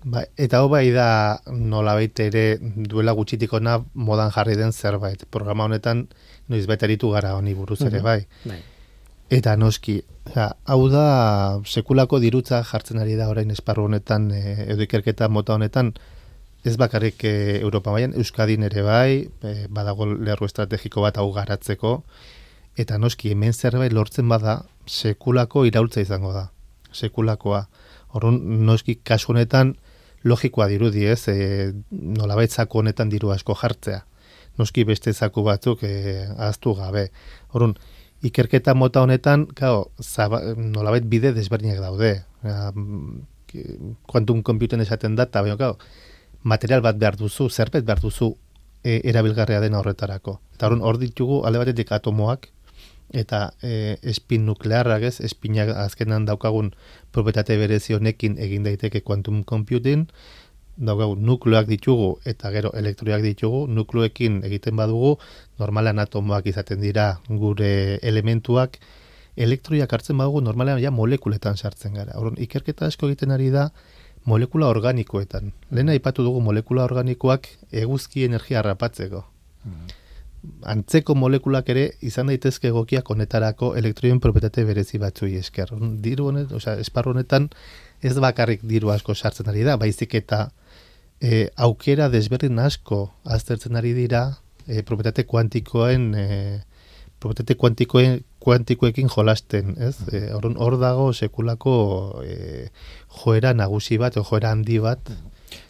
[0.03, 5.25] Ba, eta hau bai da nola ere duela gutxitik ona modan jarri den zerbait.
[5.31, 6.07] Programa honetan
[6.49, 8.25] noiz eritu gara honi buruz ere bai.
[8.43, 8.59] bai.
[9.29, 10.01] Eta noski,
[10.35, 15.53] ja, hau da sekulako dirutza jartzen ari da orain esparru honetan e, edo ikerketa mota
[15.53, 15.93] honetan
[16.63, 22.03] ez bakarrik e, Europa mailan Euskadin ere bai, e, badago lerru estrategiko bat hau garatzeko,
[22.77, 26.47] eta noski hemen zerbait lortzen bada sekulako iraultza izango da.
[26.93, 27.65] Sekulakoa.
[28.13, 29.75] Horren noski kasu honetan
[30.23, 34.03] logikoa dirudi ez, e, nolabait zako honetan diru asko jartzea.
[34.57, 37.07] Noski beste zaku batzuk e, aztu gabe.
[37.53, 37.73] Horren,
[38.23, 42.13] ikerketa mota honetan, kao, zaba, nolabait bide desberdinak daude.
[44.09, 45.75] Quantum computen esaten da, eta
[46.43, 48.33] material bat behar duzu, zerbet behar duzu
[48.83, 50.39] e, erabilgarria dena horretarako.
[50.55, 52.49] Eta hor ditugu, alde batetik atomoak,
[53.13, 56.73] eta e, espin nuklearrak ez, espinak azkenan daukagun
[57.13, 60.07] propetate berezi honekin egin daiteke quantum computing,
[60.77, 65.15] daukagun nukleoak ditugu eta gero elektroiak ditugu, nukleoekin egiten badugu,
[65.61, 68.79] normalan atomoak izaten dira gure elementuak,
[69.37, 72.17] elektroiak hartzen badugu normalan ja molekuletan sartzen gara.
[72.17, 73.69] Orduan ikerketa asko egiten ari da
[74.25, 75.53] molekula organikoetan.
[75.71, 79.27] Lehen aipatu dugu molekula organikoak eguzki energia harrapatzeko.
[79.65, 79.99] Mm
[80.67, 85.71] antzeko molekulak ere izan daitezke egokiak honetarako elektroien propietate berezi batzui esker.
[86.03, 87.49] Diru honet, osea, esparru honetan
[88.03, 90.49] ez bakarrik diru asko sartzen ari da, baizik eta
[91.21, 94.25] e, aukera desberdin asko aztertzen ari dira
[94.67, 96.27] e, propietate kuantikoen e,
[97.23, 99.95] propietate kuantikoen kuantikoekin jolasten, ez?
[100.11, 101.75] E, hor dago sekulako
[102.27, 102.67] e,
[103.21, 105.13] joera nagusi bat, o joera handi bat,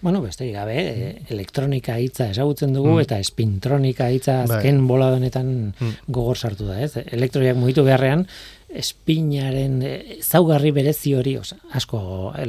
[0.02, 3.06] Bueno, beste gabe, e, elektronika hitza ezagutzen dugu mm.
[3.06, 4.58] eta espintronika hitza bai.
[4.60, 4.88] azken bai.
[4.88, 5.96] bola honetan mm.
[6.08, 6.94] gogor sartu da, ez?
[7.04, 8.28] Elektroiak mugitu beharrean
[8.74, 12.00] espinaren e, zaugarri berezi hori, osa, asko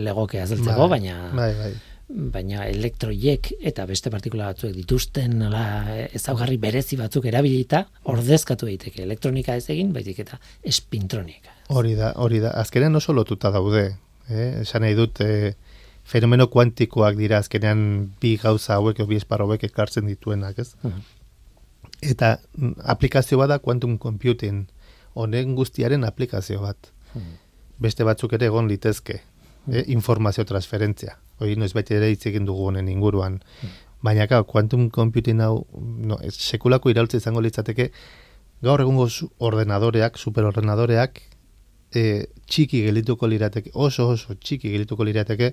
[0.01, 1.01] legoke azaltzeko, bai.
[1.01, 1.73] baina bai, bai.
[2.35, 5.65] baina elektroiek eta beste partikula batzuek dituzten nola
[6.07, 11.53] ezaugarri berezi batzuk erabilita ordezkatu daiteke elektronika ez egin, baizik eta espintronika.
[11.75, 12.53] Hori da, hori da.
[12.61, 13.87] Azkenean oso lotuta daude,
[14.29, 14.51] eh?
[14.63, 15.55] Esan nahi dut, eh,
[16.05, 17.85] fenomeno kuantikoak dira azkenean
[18.21, 20.75] bi gauza hauek o bi esparro hauek ekartzen dituenak, ez?
[20.83, 21.01] Mhm.
[22.13, 24.67] Eta mm, aplikazio bada quantum computing
[25.15, 26.93] honen guztiaren aplikazio bat.
[27.15, 27.39] Mhm.
[27.79, 29.21] Beste batzuk ere egon litezke,
[29.73, 31.19] e, informazio transferentzia.
[31.41, 33.41] Hoi noiz beti ere hitz egin dugu honen inguruan.
[34.05, 37.91] Baina ka quantum computing hau no, sekulako iraultza izango litzateke
[38.63, 41.21] gaur egungo ordenadoreak, superordenadoreak
[41.95, 45.53] e, txiki gelituko lirateke, oso oso txiki gelituko lirateke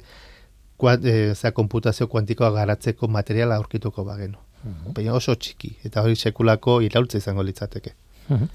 [0.81, 4.39] kuant, e, zera, komputazio kuantikoa garatzeko materiala aurkituko bagenu.
[4.61, 7.93] Uh Baina oso txiki, eta hori sekulako iraultza izango litzateke.
[8.29, 8.47] Uh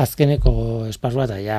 [0.00, 0.52] Azkeneko
[0.88, 1.58] esparrua da, ja,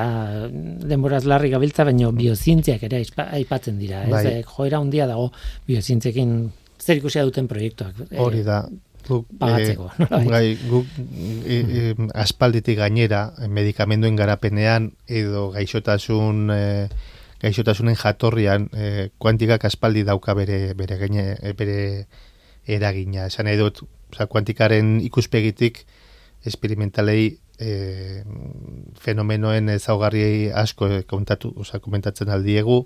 [0.90, 4.00] denboraz larri gabiltza, baina biozientziak ere aipatzen dira.
[4.08, 4.32] Ez, bai.
[4.48, 5.28] joera handia dago
[5.68, 6.32] biozientziekin
[6.80, 8.00] zer ikusia duten proiektuak.
[8.10, 8.64] Eh, hori da.
[9.06, 9.86] Guk, pagatzeko.
[10.32, 11.80] gai, guk e, e,
[12.24, 16.48] aspalditik gainera, medikamenduen garapenean, edo gaixotasun...
[16.50, 16.62] E,
[17.44, 21.78] gaixotasunen jatorrian e, kuantikak aspaldi dauka bere bere gaine eh, bere
[22.64, 23.28] eragina.
[23.28, 25.82] Esan nahi dut, oza, kuantikaren ikuspegitik
[26.48, 28.22] esperimentalei e,
[29.00, 32.84] fenomenoen ezaugarri asko komentatu, oza, komentatzen aldiegu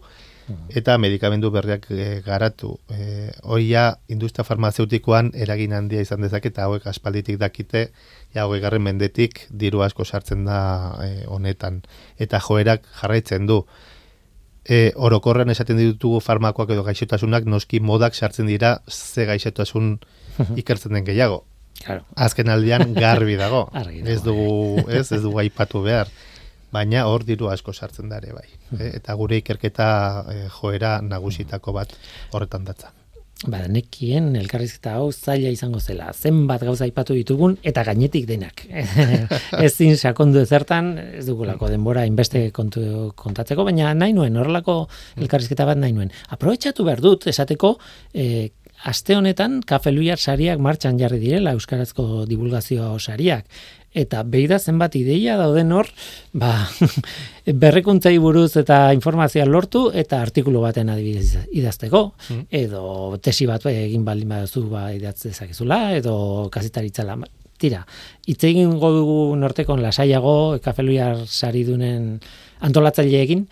[0.81, 1.85] eta medikamendu berriak
[2.25, 2.79] garatu.
[2.89, 7.91] E, Oia industria farmazeutikoan eragin handia izan dezake eta hauek aspalditik dakite
[8.35, 10.59] ja hogei garren mendetik diru asko sartzen da
[11.29, 11.83] honetan.
[12.19, 13.61] Eta joerak jarraitzen du
[14.69, 19.97] e, orokorren esaten ditugu farmakoak edo gaixotasunak noski modak sartzen dira ze gaixotasun
[20.61, 21.45] ikertzen den gehiago.
[21.79, 22.05] Claro.
[22.17, 23.69] Azken aldean garbi dago.
[24.05, 26.13] ez dugu, ez, ez dugu aipatu behar.
[26.71, 28.47] Baina hor diru asko sartzen dare bai.
[28.79, 29.89] E, eta gure ikerketa
[30.29, 31.97] e, joera nagusitako bat
[32.33, 32.93] horretan datza.
[33.47, 36.11] Ba, nekien elkarrizketa hau zaila izango zela.
[36.13, 38.65] Zenbat gauza aipatu ditugun eta gainetik denak.
[39.67, 44.81] Ezin sakondu ezertan, ez dugulako denbora inbeste kontu, kontatzeko, baina nahi nuen, horrelako
[45.21, 46.11] elkarrizketa bat nahi nuen.
[46.35, 47.77] Aprobetxatu behar dut, esateko,
[48.15, 48.49] e,
[48.87, 53.47] aste honetan kafeluiar sariak martxan jarri direla euskarazko divulgazio sariak
[53.95, 55.89] eta beida zenbat ideia dauden hor,
[56.33, 56.53] ba,
[57.65, 62.45] berrekuntzei buruz eta informazioa lortu eta artikulu baten adibidez idazteko, mm.
[62.51, 66.15] edo tesi bat egin baldin baduzu ba idatz dezakezula, edo
[66.53, 67.25] kazitaritza lan,
[67.59, 67.83] tira,
[68.27, 72.15] hitz egin dugu nortekon lasaiago, kafeluiar saridunen
[72.69, 73.47] antolatzaileekin,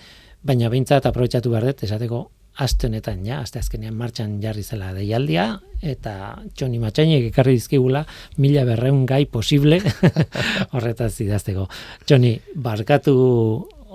[0.47, 2.27] baina behintzat aprobetsatu behar dut, esateko,
[2.63, 5.47] aste honetan ja, aste azkenean martxan jarri zela deialdia
[5.85, 8.05] eta Txoni Matxainek ekarri dizkigula
[8.41, 9.81] mila berreun gai posible
[10.75, 11.67] horretaz idazteko.
[12.07, 13.17] Txoni, barkatu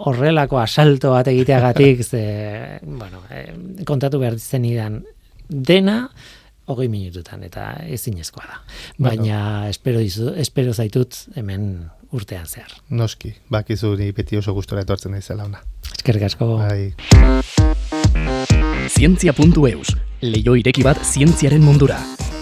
[0.06, 2.22] horrelako asalto bat egiteagatik ze,
[2.82, 3.50] bueno, eh,
[3.86, 5.02] kontatu behar zen idan
[5.50, 6.04] dena
[6.72, 8.60] hogei minututan eta ezinezkoa da.
[9.02, 12.78] Baina espero, dizu, espero zaitut hemen urtean zehar.
[12.90, 15.64] Noski, bakizu ni beti oso gustora etortzen naizela ona.
[15.98, 16.56] Eskerrik asko.
[16.62, 18.01] Bai.
[18.92, 21.96] Zientzia.eus, leio ireki bat zientziaren mundura.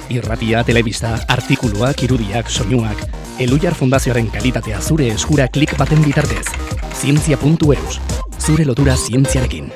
[0.10, 3.06] Irratia, telebista, artikuluak, irudiak, soinuak,
[3.40, 6.48] Elujar Fundazioaren kalitatea zure eskura klik baten bitartez.
[7.00, 8.00] Zientzia.eus,
[8.42, 9.70] zure lotura zientziarekin.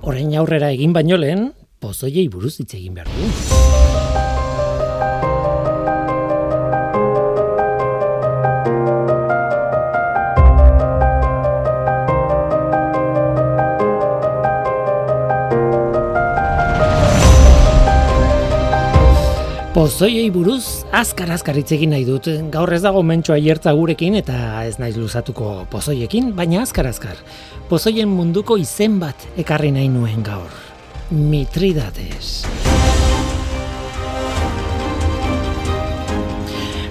[0.00, 3.59] Orain aurrera egin baino lehen, pozoiei buruz hitz egin behar du.
[19.80, 22.26] Pozoiei buruz azkar azkar hitz egin nahi dut.
[22.52, 24.34] Gaur ez dago mentxoa hiertza gurekin eta
[24.68, 27.16] ez naiz luzatuko pozoiekin, baina azkar azkar.
[27.70, 30.52] Pozoien munduko izen bat ekarri nahi nuen gaur.
[31.16, 32.44] Mitridates.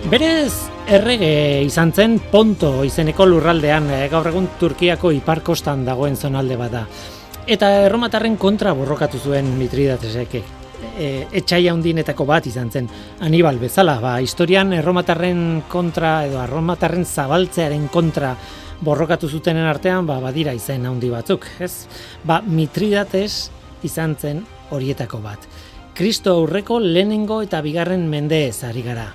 [0.10, 0.56] Berez
[0.90, 1.34] errege
[1.70, 6.88] izan zen Ponto izeneko lurraldean, eh, gaur egun Turkiako iparkostan dagoen zonalde bada.
[7.46, 10.42] Eta erromatarren kontra borrokatu zuen Mitridatesek
[10.98, 12.90] e, etxai handinetako bat izan zen
[13.26, 18.36] Anibal bezala, ba, historian erromatarren kontra edo erromatarren zabaltzearen kontra
[18.82, 21.88] borrokatu zutenen artean, ba, badira izen handi batzuk, ez?
[22.24, 23.50] Ba, Mitridates
[23.84, 25.50] izan zen horietako bat.
[25.96, 29.10] Kristo aurreko lehenengo eta bigarren mende ari gara.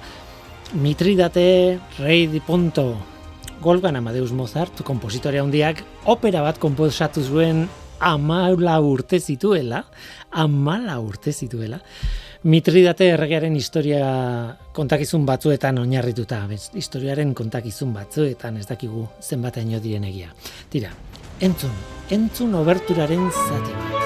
[0.75, 2.97] Mitridate, rei di ponto,
[3.63, 7.69] Golgan Amadeus Mozart, kompositore handiak, opera bat komposatu zuen
[8.05, 9.85] amala urte zituela,
[10.45, 11.81] amala urte zituela,
[12.45, 14.05] Mitridate erregearen historia
[14.77, 20.29] kontakizun batzuetan oinarrituta, bez, historiaren kontakizun batzuetan ez dakigu zenbataino diren egia.
[20.69, 20.93] Tira,
[21.41, 21.73] entzun,
[22.13, 24.04] entzun oberturaren zate bat.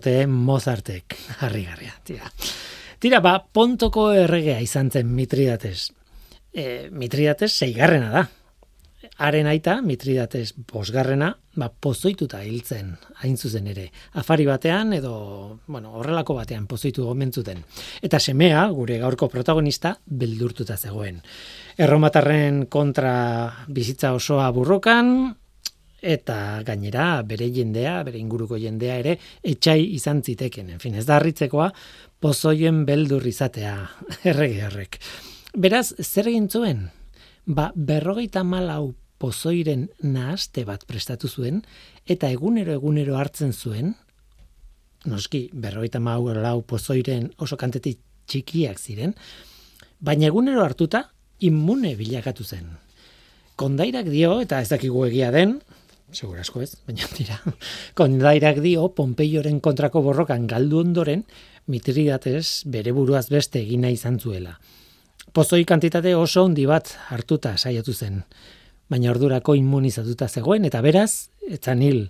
[0.00, 2.30] Urte Mozartek harri garria, tira.
[3.00, 5.90] Tira, ba, pontoko erregea izan zen Mitridates.
[6.52, 8.28] E, Mitridates zeigarrena da.
[9.20, 13.90] Haren aita, Mitridates bosgarrena, ba, pozoituta hiltzen, hain zuzen ere.
[14.20, 17.60] Afari batean, edo, bueno, horrelako batean pozoitu gomentzuten.
[18.00, 21.20] Eta semea, gure gaurko protagonista, beldurtuta zegoen.
[21.76, 23.12] Erromatarren kontra
[23.68, 25.34] bizitza osoa burrokan,
[26.02, 30.70] eta gainera bere jendea, bere inguruko jendea ere etxai izan ziteken.
[30.70, 31.70] En fin, ez da harritzekoa
[32.20, 33.74] pozoien beldur izatea
[34.30, 35.00] errege horrek.
[35.56, 36.88] Beraz, zer egin zuen?
[37.46, 41.60] Ba, berrogeita malau pozoiren nahaste bat prestatu zuen,
[42.08, 43.94] eta egunero egunero hartzen zuen,
[45.10, 49.14] noski, berrogeita malau pozoiren oso kantetik txikiak ziren,
[50.00, 51.08] baina egunero hartuta,
[51.40, 52.70] immune bilakatu zen.
[53.60, 55.58] Kondairak dio, eta ez dakigu egia den,
[56.12, 57.38] Segur asko ez, baina dira.
[57.98, 61.24] Kondairak dio, Pompeioren kontrako borrokan galdu ondoren,
[61.70, 64.56] mitridatez bere buruaz beste egina izan zuela.
[65.32, 68.24] Pozoi kantitate oso handi bat hartuta saiatu zen,
[68.90, 72.08] baina ordurako immunizatuta zegoen, eta beraz, etzan hil.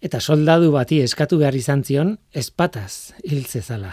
[0.00, 3.92] Eta soldadu bati eskatu behar izan zion, espataz hil zezala.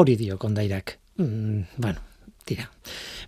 [0.00, 0.96] Hori dio kondairak.
[1.20, 2.00] Mm, bueno,
[2.46, 2.68] tira.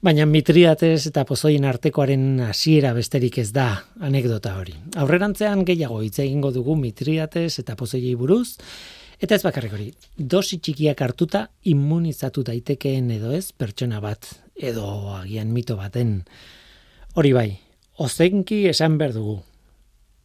[0.02, 3.68] Baina mitriates eta pozoien artekoaren hasiera besterik ez da
[4.02, 4.74] anekdota hori.
[4.98, 8.58] Aurrerantzean gehiago hitz egingo dugu mitriates eta pozoiei buruz,
[9.22, 14.86] eta ez bakarrik hori, dosi txikiak hartuta immunizatu daitekeen edo ez pertsona bat, edo
[15.20, 16.22] agian mito baten.
[17.14, 17.50] Hori bai,
[18.02, 19.36] ozenki esan behar dugu,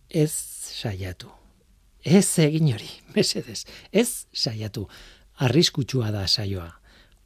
[0.09, 1.29] ez saiatu.
[2.07, 4.87] Ez egin hori, mesedez, ez saiatu.
[5.43, 6.71] Arriskutsua da saioa.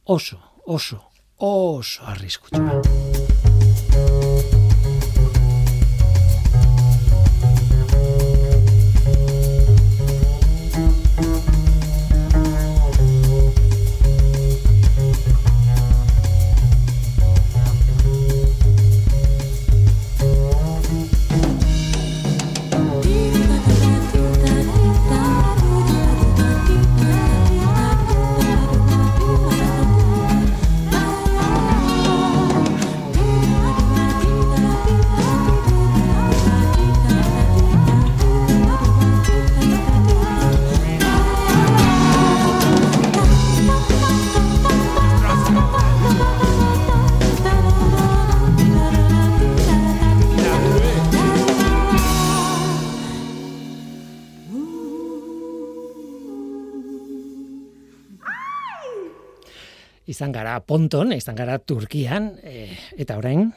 [0.04, 0.36] Oso,
[0.66, 0.98] oso,
[1.42, 3.31] oso arriskutsua.
[60.22, 63.48] Izan gara ponton, izan gara Turkian, e, eta orain,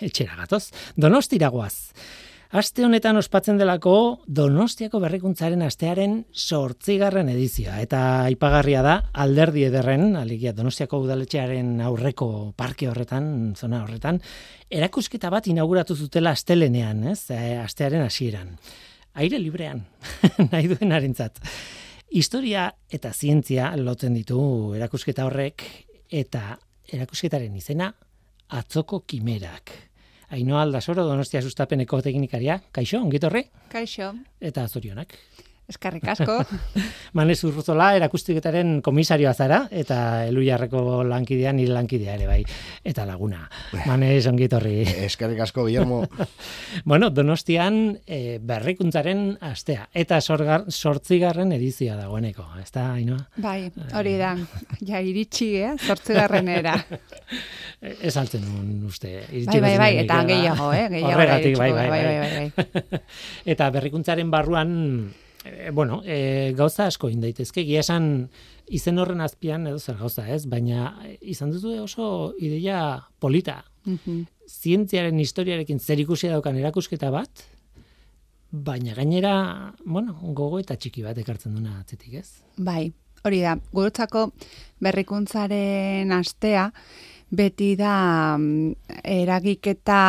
[0.00, 1.92] etxera gatoz, donostira guaz.
[2.54, 7.80] Aste honetan ospatzen delako Donostiako berrikuntzaren astearen sortzigarren edizioa.
[7.82, 8.00] Eta
[8.30, 14.22] aipagarria da, alderdi ederren, aligia Donostiako udaletxearen aurreko parke horretan, zona horretan,
[14.70, 17.26] erakusketa bat inauguratu zutela astelenean, ez?
[17.34, 18.56] E, astearen hasieran.
[19.20, 19.84] Aire librean,
[20.52, 21.42] nahi duen harintzat.
[22.14, 24.38] Historia eta zientzia lotzen ditu
[24.78, 25.66] erakusketa horrek
[26.10, 26.58] eta
[26.92, 27.92] erakusketaren izena
[28.54, 29.72] atzoko kimerak.
[30.34, 33.46] Ainoa aldasoro donostia sustapeneko teknikaria, kaixo, ongitorre?
[33.72, 34.12] Kaixo.
[34.40, 35.14] Eta zorionak.
[35.64, 36.34] Eskarrik asko.
[37.18, 39.96] Manez urruzola erakustiketaren komisarioa zara, eta
[40.28, 42.40] eluiarreko lankidea nire lankidea ere bai,
[42.84, 43.46] eta laguna.
[43.88, 44.82] Manez ongitorri.
[45.06, 46.02] Eskarrik asko, Guillermo.
[46.90, 53.24] bueno, donostian e, berrikuntzaren astea, eta sorgar, sortzigarren edizioa dagoeneko, ez da, hainoa?
[53.40, 54.36] Bai, hori da,
[54.84, 56.76] ja iritsi, eh, sortzigarren era.
[57.80, 58.44] ez altzen
[58.84, 59.16] uste.
[59.48, 61.16] Bai, bai, bai, eta gehiago, eh, gehiago.
[61.16, 63.04] Horregatik, bai, bai, bai, bai, bai.
[63.56, 64.74] eta berrikuntzaren barruan,
[65.44, 68.28] e, bueno, e, gauza asko indaitezke, gia esan
[68.66, 72.06] izen horren azpian edo zer gauza ez, baina izan duzu oso
[72.38, 73.62] ideia polita.
[73.84, 77.40] Mm Zientziaren historiarekin zer ikusi daukan erakusketa bat,
[78.52, 82.28] baina gainera, bueno, gogo eta txiki bat ekartzen duna atzetik ez?
[82.60, 82.92] Bai,
[83.24, 84.26] hori da, gurutzako
[84.84, 86.68] berrikuntzaren astea,
[87.32, 87.94] beti da
[88.36, 90.00] mm, eragiketa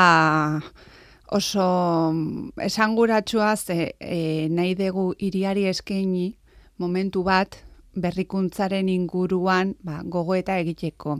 [1.31, 6.35] oso mm, esanguratsua ze e, nahi dugu iriari eskaini
[6.77, 7.57] momentu bat
[7.95, 11.19] berrikuntzaren inguruan ba, gogoeta egiteko.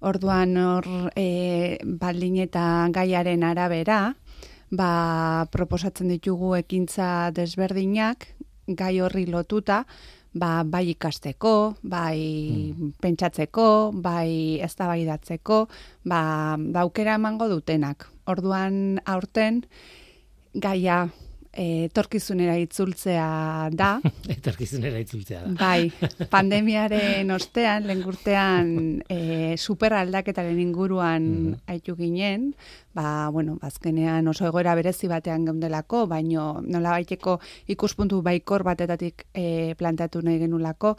[0.00, 0.86] Orduan hor
[1.18, 4.14] e, baldin eta gaiaren arabera,
[4.70, 8.28] ba, proposatzen ditugu ekintza desberdinak,
[8.66, 9.84] gai horri lotuta,
[10.34, 12.18] ba, bai ikasteko, bai
[12.72, 12.92] hmm.
[13.02, 15.64] pentsatzeko, bai eztabaidatzeko,
[16.04, 16.22] ba,
[16.58, 18.08] ba aukera emango dutenak.
[18.30, 19.64] Orduan aurten
[20.54, 21.08] gaia
[21.52, 23.90] e, torkizunera itzultzea da.
[24.36, 25.52] Etorkizunera itzultzea da.
[25.58, 25.90] Bai,
[26.34, 31.58] pandemiaren ostean, lengurtean e, super aldaketaren inguruan Mhm.
[31.66, 32.54] aitu ginen,
[32.94, 39.74] ba, bueno, bazkenean oso egoera berezi batean geundelako, baino nola baiteko ikuspuntu baikor batetatik e,
[39.78, 40.96] planteatu nahi genulako.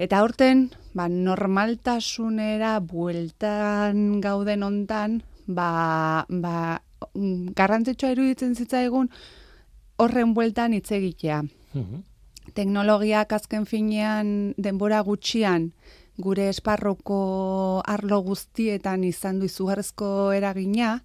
[0.00, 6.80] Eta horten, ba, normaltasunera bueltan gauden hontan, ba, ba,
[7.14, 9.10] mm, garrantzitsua iruditzen zitzaigun
[10.00, 11.42] horren bueltan hitz egitea
[11.74, 12.00] Mhm.
[12.54, 15.72] teknologiak azken finean denbora gutxian
[16.18, 21.02] gure esparroko arlo guztietan izan du izugarrizko eragina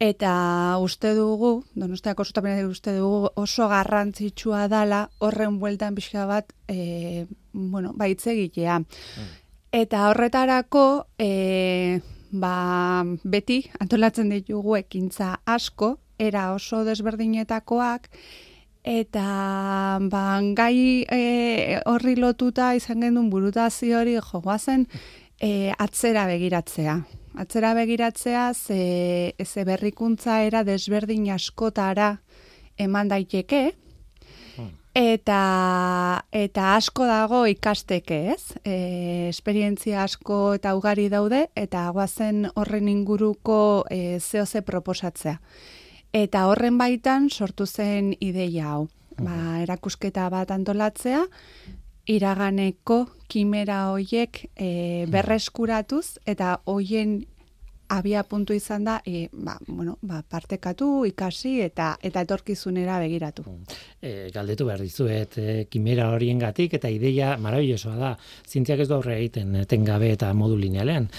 [0.00, 7.26] eta uste dugu, Donostiako sutapenak uste dugu oso garrantzitsua dala horren bueltan pixka bat e,
[7.52, 8.80] bueno, baitze egitea.
[9.72, 12.00] Eta horretarako e,
[12.32, 18.10] ba, beti antolatzen ditugu ekintza asko, era oso desberdinetakoak,
[18.84, 24.84] Eta ba, gai e, horri lotuta izan genuen burutazio hori jogoazen
[25.40, 26.98] e, atzera begiratzea.
[27.40, 32.18] Atzera begiratzea ze, ze berrikuntza era desberdin askotara
[32.76, 33.72] eman daiteke,
[34.94, 35.40] eta,
[36.30, 38.52] eta asko dago ikasteke, ez?
[38.62, 45.40] E, esperientzia asko eta ugari daude, eta guazen horren inguruko e, zehoze proposatzea.
[46.14, 48.86] Eta horren baitan sortu zen ideia hau.
[49.18, 51.24] Ba, erakusketa bat antolatzea,
[52.10, 57.20] iraganeko kimera hoiek e, berreskuratuz eta hoien
[57.94, 63.44] abia puntu izan da e, ba, bueno, ba, partekatu, ikasi eta eta etorkizunera begiratu.
[64.00, 68.12] E, galdetu behar dizuet, e, kimera horiengatik eta ideia marabillosoa da.
[68.48, 71.10] Zientziak ez du aurre egiten etengabe eta modu linealean.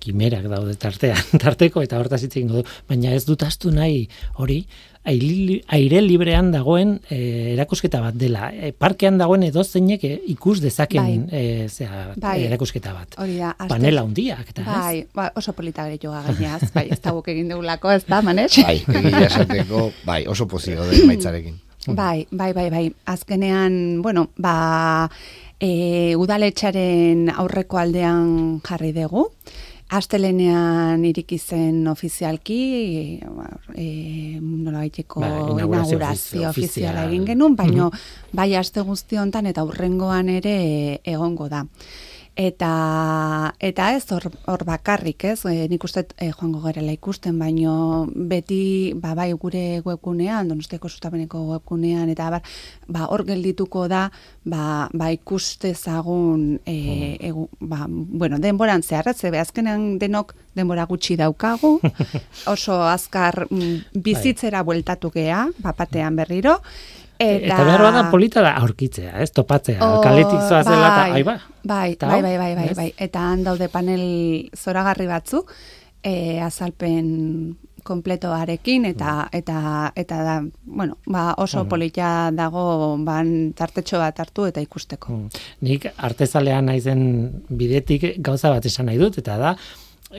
[0.00, 4.06] Kimerak daude tartean, tarteko eta hortaz hitz egingo du, baina ez dut astu nahi
[4.40, 4.62] hori
[5.04, 8.50] aire librean dagoen e, erakusketa bat dela.
[8.52, 11.38] E, parkean dagoen edo zeinek e, ikus dezaken Bai.
[11.40, 12.34] e, zera, Bai.
[12.44, 13.16] erakusketa bat.
[13.22, 14.68] Hori da, aste- Panela handiak eta ez?
[14.68, 18.20] Bai, ba, oso polita gare joa gaineaz, bai, ez da guk egin dugulako, ez da,
[18.22, 18.52] manes?
[18.60, 21.56] Bai, egia esateko, bai, oso pozik gaude maitzarekin.
[21.96, 22.84] Bai, bai, bai, bai.
[23.08, 25.08] Azkenean, bueno, ba,
[25.58, 29.30] e, udaletxaren aurreko aldean jarri dugu.
[29.90, 32.58] Astelenean iriki zen ofizialki,
[33.74, 33.86] e,
[34.40, 37.08] nola baiteko Ba, inaugurazio inaugurazio ofizi- ofiziala ofizial.
[37.08, 37.90] egin genuen, baino
[38.32, 41.64] bai aste guzti hontan eta hurrengoan ere egongo da.
[42.40, 45.42] Eta, eta ez hor, hor bakarrik, ez?
[45.44, 51.42] E, nik uste e, joango gerela ikusten, baino beti ba, bai gure webgunean, donostiako sustapeneko
[51.50, 52.46] webgunean, eta bar,
[52.88, 54.06] ba, hor geldituko da,
[54.48, 56.78] ba, ba ikustezagun, e,
[57.28, 59.18] egu, ba, bueno, denboran zehar, ez?
[59.20, 61.76] Zebe, azkenean denok denbora gutxi daukagu,
[62.54, 66.56] oso azkar mm, bizitzera bueltatu gea, bapatean berriro,
[67.20, 71.24] Eta, eta behar bada polita da aurkitzea, ez topatzea, Oh, kaletik zoazela eta, bai, ai
[71.26, 71.34] ba.
[71.62, 72.92] Bai, Eta bai, bai, bai, bai, bai.
[72.96, 74.04] Eta han daude panel
[74.56, 75.44] zoragarri batzu,
[76.02, 84.20] e, azalpen kompletoarekin eta eta eta da, bueno, ba oso polita dago ban tartetxo bat
[84.20, 85.12] hartu eta ikusteko.
[85.12, 85.44] Mm.
[85.66, 87.02] Nik artezalea naizen
[87.48, 89.54] bidetik gauza bat esan nahi dut, eta da,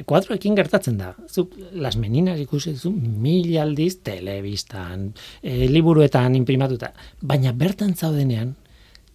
[0.05, 1.13] kuadroekin gertatzen da.
[1.27, 5.11] Zuk las meninas ikusi zu mil aldiz telebistan,
[5.43, 8.55] e, liburuetan imprimatuta, baina bertan zaudenean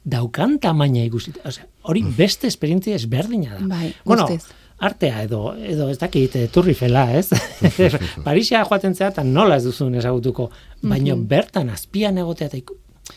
[0.07, 1.35] daukan tamaina ikusi.
[1.45, 3.67] Osea, hori beste esperientzia ezberdina da.
[3.67, 4.53] Bai, bueno, guztiz.
[4.79, 7.31] artea edo edo ez dakit eh, turrifela, ez?
[8.27, 10.51] Parisia joaten zea eta nola ez duzun ezagutuko,
[10.83, 12.61] baina bertan azpian egotea eta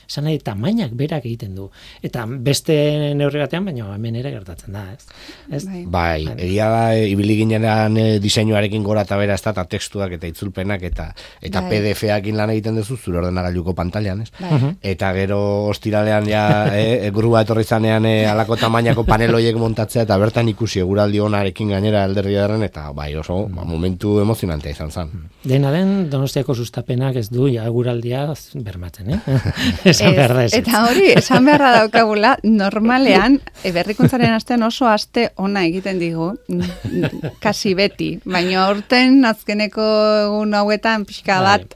[0.07, 1.69] esan nahi, tamainak berak egiten du.
[2.05, 2.75] Eta beste
[3.17, 5.05] neurri batean, baina hemen ere gertatzen da, ez?
[5.51, 5.63] ez?
[5.65, 5.83] Bai.
[5.85, 10.15] Bai, egia da, e, ibili ginean e, diseinuarekin gora eta bera ez da, eta testuak
[10.17, 11.09] eta itzulpenak eta
[11.41, 11.69] eta Bai.
[11.71, 14.31] PDF-akin lan egiten duzu zure ordenagailuko pantailan, ez?
[14.39, 14.73] Bai.
[14.93, 20.05] Eta gero ostiralean ja, e, e, grua etorri zanean e, alako tamainako panel horiek montatzea
[20.07, 24.91] eta bertan ikusi eguraldi onarekin gainera alderri darren eta bai oso ba, momentu emozionantea izan
[24.91, 25.13] zen.
[25.43, 28.25] Dena den, donostiako sustapenak ez du ja guraldia
[28.55, 29.19] bermatzen, eh?
[29.91, 30.53] Esan behar da ez.
[30.57, 36.33] eta hori, esan beharra daukagula, normalean, e, berrikuntzaren astean oso aste ona egiten digu,
[37.45, 39.85] kasi beti, baina aurten azkeneko
[40.25, 41.59] egun hauetan pixka Bai.
[41.59, 41.75] bat,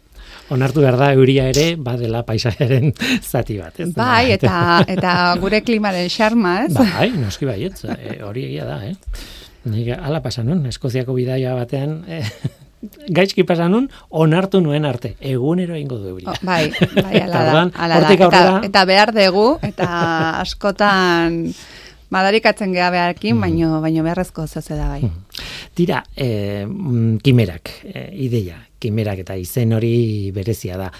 [0.54, 2.92] Onartu behar da euria ere badela paisaiaren
[3.32, 3.88] zati bat, ez?
[3.96, 6.74] bai, eta, eta gure klimaren xarma, ez?
[6.76, 8.96] Bai, noski baiet, e, hori egia da, eh?
[9.72, 12.26] Nik ala pasa nun, Eskoziako bidaia batean, eh,
[13.10, 16.30] gaizki pasa nun, onartu nuen arte, egunero egingo du euria.
[16.32, 18.12] Oh, bai, bai, ala da, ala da.
[18.14, 19.88] Eta, aurrera- eta behar dugu, eta
[20.42, 21.40] askotan
[22.14, 25.02] madarikatzen geha beharkin, baino, baino beharrezko zeze da bai.
[25.74, 30.92] Tira, eh, mm, kimerak, eh, ideia, kimerak eta izen hori berezia da.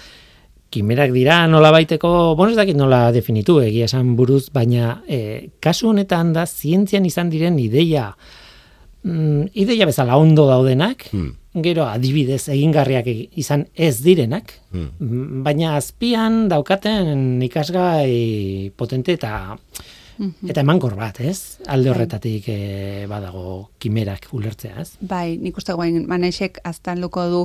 [0.74, 5.92] kimerak dira nola baiteko, bueno, ez dakit nola definitu egia esan buruz, baina e, kasu
[5.92, 8.08] honetan da zientzian izan diren ideia,
[9.04, 11.30] mm, ideia bezala ondo daudenak, Hmm.
[11.62, 14.88] Gero adibidez egingarriak izan ez direnak, Hmm.
[14.98, 19.56] mm, baina azpian daukaten ikasgai potente eta
[20.46, 21.58] eta emankor bat, ez?
[21.66, 24.92] Alde horretatik e, badago kimerak ulertzea, ez?
[25.00, 27.40] Bai, nik uste guain manesek aztanluko du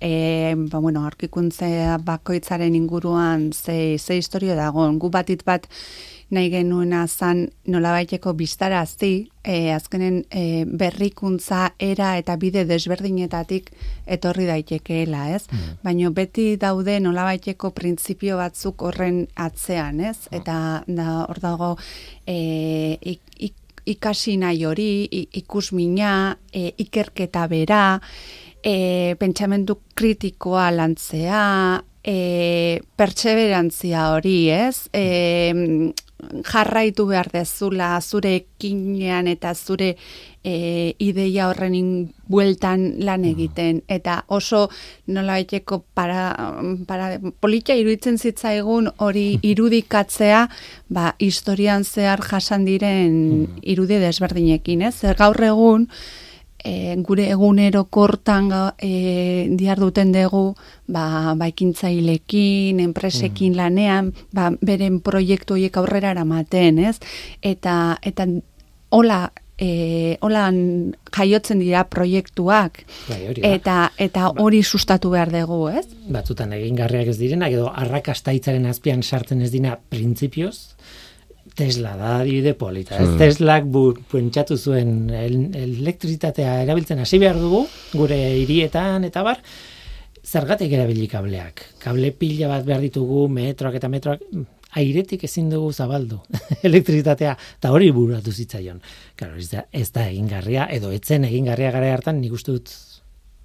[0.00, 4.98] e, ba, bueno, aurkikuntza bakoitzaren inguruan ze, ze historio dagoen.
[4.98, 5.68] Gu batit bat
[6.30, 9.12] nahi genuena zan nolabaiteko biztarazti,
[9.44, 13.70] e, azkenen e, berrikuntza era eta bide desberdinetatik
[14.06, 15.44] etorri daitekeela, ez?
[15.84, 20.28] Baina beti daude nolabaiteko printzipio batzuk horren atzean, ez?
[20.32, 20.56] Eta
[20.86, 21.74] da, hor dago
[22.26, 23.54] e, ik, ik,
[23.84, 24.90] ikasi nahi hori,
[25.40, 28.00] ikusmina, e, ikerketa bera,
[28.64, 31.42] e, pentsamendu kritikoa lantzea,
[32.04, 34.88] e, pertseberantzia hori, ez?
[34.92, 35.92] E,
[36.44, 39.94] jarraitu behar dezula zure ekinean eta zure
[40.44, 41.74] e, ideia horren
[42.28, 43.82] bueltan lan egiten.
[43.88, 44.68] Eta oso
[45.06, 45.38] nola
[45.94, 46.36] para,
[46.86, 50.48] para politia iruditzen zitzaigun hori irudikatzea
[50.88, 54.94] ba, historian zehar jasan diren irudi desberdinekin, ez?
[55.00, 55.88] Zer gaur egun
[56.64, 60.54] e, gure egunero kortan e, diar duten dugu
[60.88, 66.98] ba, ba ekintzailekin, enpresekin lanean, ba, beren proiektu horiek aurrera eramaten, ez?
[67.42, 68.26] Eta, eta
[68.94, 73.52] hola, e, holan jaiotzen dira proiektuak, Bai, hori da.
[73.54, 75.86] eta, eta hori sustatu behar dugu, ez?
[76.10, 80.73] batzutan egingarriak ez direnak edo arrakasta hitzaren azpian sartzen ez dina printzipioz
[81.54, 82.98] Tesla da adibide polita.
[82.98, 89.38] Ez Teslak bu, pentsatu zuen el, elektrizitatea erabiltzen hasi behar dugu gure hirietan eta bar
[90.24, 91.62] zergatik erabili kableak.
[91.82, 94.24] Kable pila bat behar ditugu metroak eta metroak
[94.74, 96.18] airetik ezin dugu zabaldu
[96.66, 98.80] elektrizitatea eta hori buratu zitzaion.
[99.14, 102.72] Claro, ez da, ez da egingarria edo etzen egingarria gara hartan nik uste dut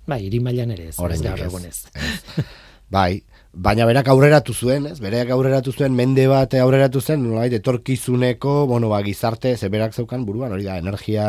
[0.10, 1.52] bai, hiri mailan ere ez, ez Oraindik gaur ez.
[1.52, 2.48] egunez.
[2.90, 3.22] Bai,
[3.60, 5.00] baina berak aurreratu zuen, ez?
[5.04, 10.24] Berak aurreratu zuen, mende bat aurreratu zen, nolabait etorkizuneko, bueno, ba, gizarte, ze berak zeukan
[10.26, 11.26] buruan, hori da, energia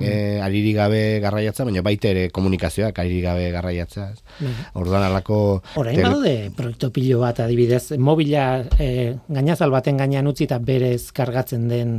[0.00, 4.52] eh, ariri gabe garraiatzea, baina baita ere komunikazioak ariri gabe garraiatzea, ez?
[4.72, 5.40] Orduan alako...
[5.76, 8.46] Orain tele- badaude proiektu pilo bat adibidez, mobila
[8.80, 11.96] eh, gainazal baten gainean utzi eta berez kargatzen den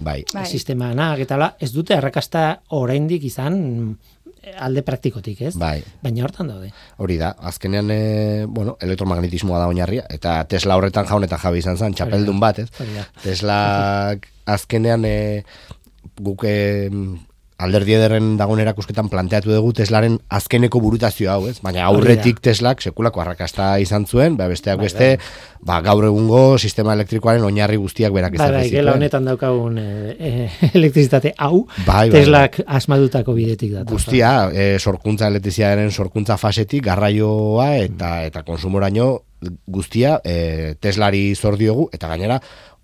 [0.00, 0.46] Bai, Bai.
[0.48, 3.60] sistemanak eta la, ez dute arrakasta oraindik izan
[4.58, 5.54] alde praktikotik, ez?
[5.58, 5.82] bai.
[6.02, 6.72] Baina hortan daude.
[6.98, 11.78] Hori da, azkenean, e, bueno, elektromagnetismoa da oinarria, eta Tesla horretan jaun eta jabe izan
[11.78, 12.68] zen, txapeldun bat, ez?
[13.22, 13.58] Tesla
[14.48, 15.16] azkenean e,
[16.18, 16.88] guk e,
[17.58, 21.56] alderdi ederren dagoen erakusketan planteatu dugu Teslaren azkeneko burutazio hau, ez?
[21.64, 25.08] Baina aurretik Teslak sekulako arrakasta izan zuen, ba, besteak Bai, beste,
[25.66, 30.14] ba, gaur egungo sistema elektrikoaren oinarri guztiak berak Bai, ezarri bai, gela honetan daukagun eh,
[30.18, 33.90] eh, elektrizitate hau Bai, bai, Teslak asmadutako bidetik datoz.
[33.96, 39.16] guztia, e, sorkuntza elektriziaren sorkuntza fasetik garraioa eta eta konsumoraino
[39.66, 42.38] guztia e, Teslari zor diogu eta gainera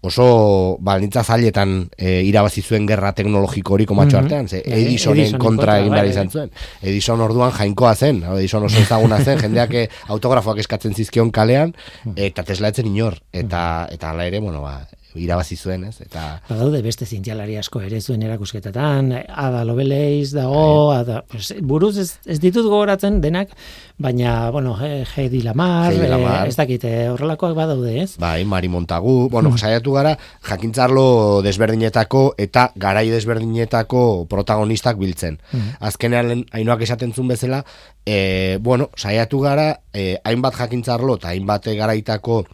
[0.05, 4.25] oso balintza zailetan e, irabazi zuen gerra teknologiko hori komatxo Mhm.
[4.25, 6.13] artean, ze Bai, Edisonen Edisonen kontra egin bai, behar bai.
[6.13, 6.51] izan zuen.
[6.83, 11.75] Edison orduan jainkoa zen, Edison oso ezaguna zen, jendeak eh, autografoak eskatzen zizkion kalean,
[12.17, 16.01] eta Tesla etzen inor, eta, eta hala ere, bueno, ba, irabazi zuen, ez?
[16.01, 20.99] Eta, Badaude beste zientzialari asko ere zuen erakusketetan, Ada Lovelace dago, Bai.
[20.99, 23.51] ada, pues, buruz ez, ez ditut gogoratzen denak,
[23.99, 26.47] baina, bueno, eh, Heidi Lamar, Heidi Lamar.
[26.47, 28.17] eh, ez dakit, eh, horrelakoak badaude, ez?
[28.19, 35.39] Bai, Mari Montagu, bueno, saiatu gara jakintzarlo desberdinetako eta garai desberdinetako protagonistak biltzen.
[35.81, 37.65] Azkenean lehen hainoak esaten zuen bezala,
[38.07, 42.45] e, bueno, saiatu gara e, hainbat jakintzarlo eta hainbat garaitako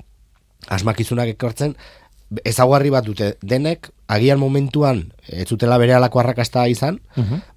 [0.69, 1.75] asmakizunak ekortzen,
[2.47, 6.99] ezaguarri bat dute denek, agian momentuan ez zutela bere alako arrakasta izan,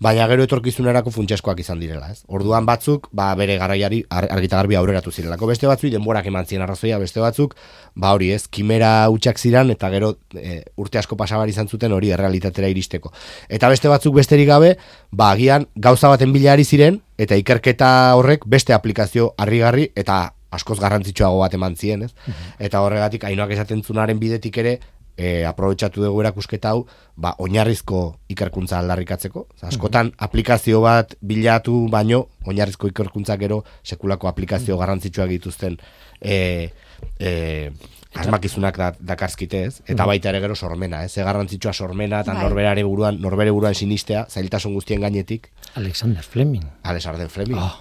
[0.01, 2.21] baina gero etorkizunerako funtseskoak izan direla, ez?
[2.27, 5.49] Orduan batzuk, ba, bere garaiari ar, argita garbi aurreratu zirelako.
[5.49, 7.55] Beste batzuk denborak eman ziren arrazoia, beste batzuk,
[7.95, 12.13] ba hori ez, kimera hutsak ziran eta gero e, urte asko pasabar izan zuten hori
[12.13, 13.13] errealitatera iristeko.
[13.49, 14.75] Eta beste batzuk besterik gabe,
[15.11, 21.39] ba agian gauza baten bilari ziren eta ikerketa horrek beste aplikazio harrigarri eta askoz garrantzitsuago
[21.43, 22.11] bat eman zien, ez?
[22.59, 24.77] Eta horregatik hainoak esaten zunaren bidetik ere
[25.17, 26.83] e, aprobetxatu dugu erakusketa hau,
[27.15, 29.45] ba, oinarrizko ikerkuntza aldarrikatzeko.
[29.69, 35.77] Askotan aplikazio bat bilatu baino, oinarrizko ikerkuntza gero sekulako aplikazio garrantzitsuak dituzten
[36.19, 36.37] e,
[37.19, 37.33] e,
[38.13, 42.43] asmakizunak da, dakarzkite ez, eta baita ere gero sormena, ez, ze garrantzitsua sormena, eta Bai.
[42.45, 46.65] norberare buruan, norbere buruan sinistea, zailtasun guztien gainetik, Alexander Fleming.
[46.83, 47.59] Alexander Fleming.
[47.63, 47.79] Oh.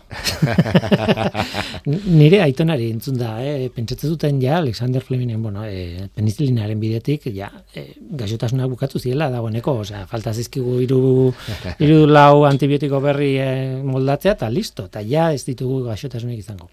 [1.86, 3.68] Nire aitonari entzun da, eh?
[3.74, 9.74] pentsatzen zuten ja Alexander Flemingen, bueno, eh, penizilinaren bidetik, ja, eh, gaixotasunak bukatu ziela dagoeneko,
[9.84, 11.00] osea, falta zizkigu hiru
[11.82, 16.70] hiru lau antibiotiko berri eh, moldatzea, eta listo, eta ja ez ditugu gaixotasunik izango.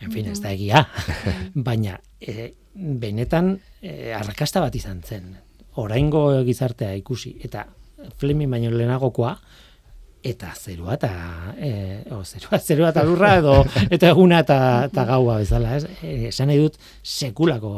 [0.00, 0.84] En fin, ez da egia,
[1.68, 5.34] baina eh, benetan eh, arrakasta bat izan zen.
[5.78, 7.66] Oraingo gizartea ikusi, eta
[8.18, 9.36] Fleming baino lehenagokoa,
[10.22, 11.10] eta zerua eta
[11.56, 11.70] e,
[12.10, 13.54] o, zerua, zerua eta lurra edo
[13.88, 14.58] eta eguna eta,
[14.88, 15.86] eta gaua bezala, ez?
[16.02, 17.72] E, esan nahi dut sekulako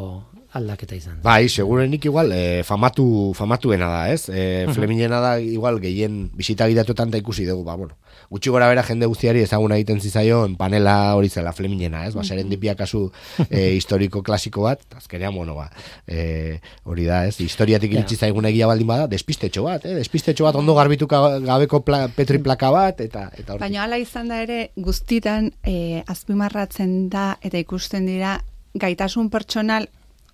[0.53, 1.20] aldaketa izan.
[1.22, 4.28] Bai, segurenik igual eh, famatu, famatuena da, ez?
[4.28, 7.96] Eh, Flemingena da igual gehien bisita gidatuetan da ikusi dugu, ba, bueno.
[8.30, 12.14] Gutxi gora bera jende guztiari ezaguna egiten zizaion panela hori zela Flemingena, ez?
[12.14, 13.05] Ba, serendipia kasu
[13.48, 15.68] eh, historiko klasiko bat, azkenean, bueno, ba,
[16.07, 17.38] eh, hori da, ez?
[17.40, 19.94] Historiatik iritsi zaigun egia baldin bada, despistetxo bat, eh?
[20.01, 23.62] Despistetxo bat ondo garbituka gabeko pla, petri plaka bat, eta, eta hori.
[23.62, 28.40] Baina hala izan da ere guztitan e, azpimarratzen da eta ikusten dira
[28.78, 29.88] gaitasun pertsonal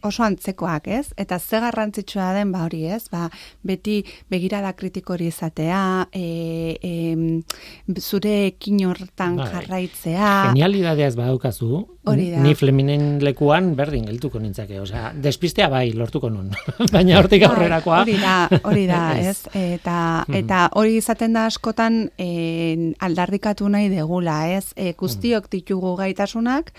[0.06, 1.08] oso antzekoak, ez?
[1.16, 3.08] Eta ze garrantzitsua den ba hori, ez?
[3.12, 3.26] Ba,
[3.66, 4.00] beti
[4.30, 9.48] begirada kritiko hori izatea, e, e, zure ekin hortan Bai.
[9.52, 10.30] jarraitzea.
[10.52, 12.38] Genialidadea ez badaukazu, Hori da.
[12.38, 16.52] ni Flemingen lekuan berdin geltuko nintzake, osea, despistea bai lortuko nun,
[16.94, 18.02] baina hortik Bai, aurrerakoa.
[18.04, 19.26] Hori da, hori da, Ez.
[19.26, 19.54] ez?
[19.80, 19.96] Eta,
[20.38, 24.70] eta hori izaten da askotan e, aldarrikatu nahi degula, ez?
[24.76, 26.70] E, guztiok ditugu gaitasunak,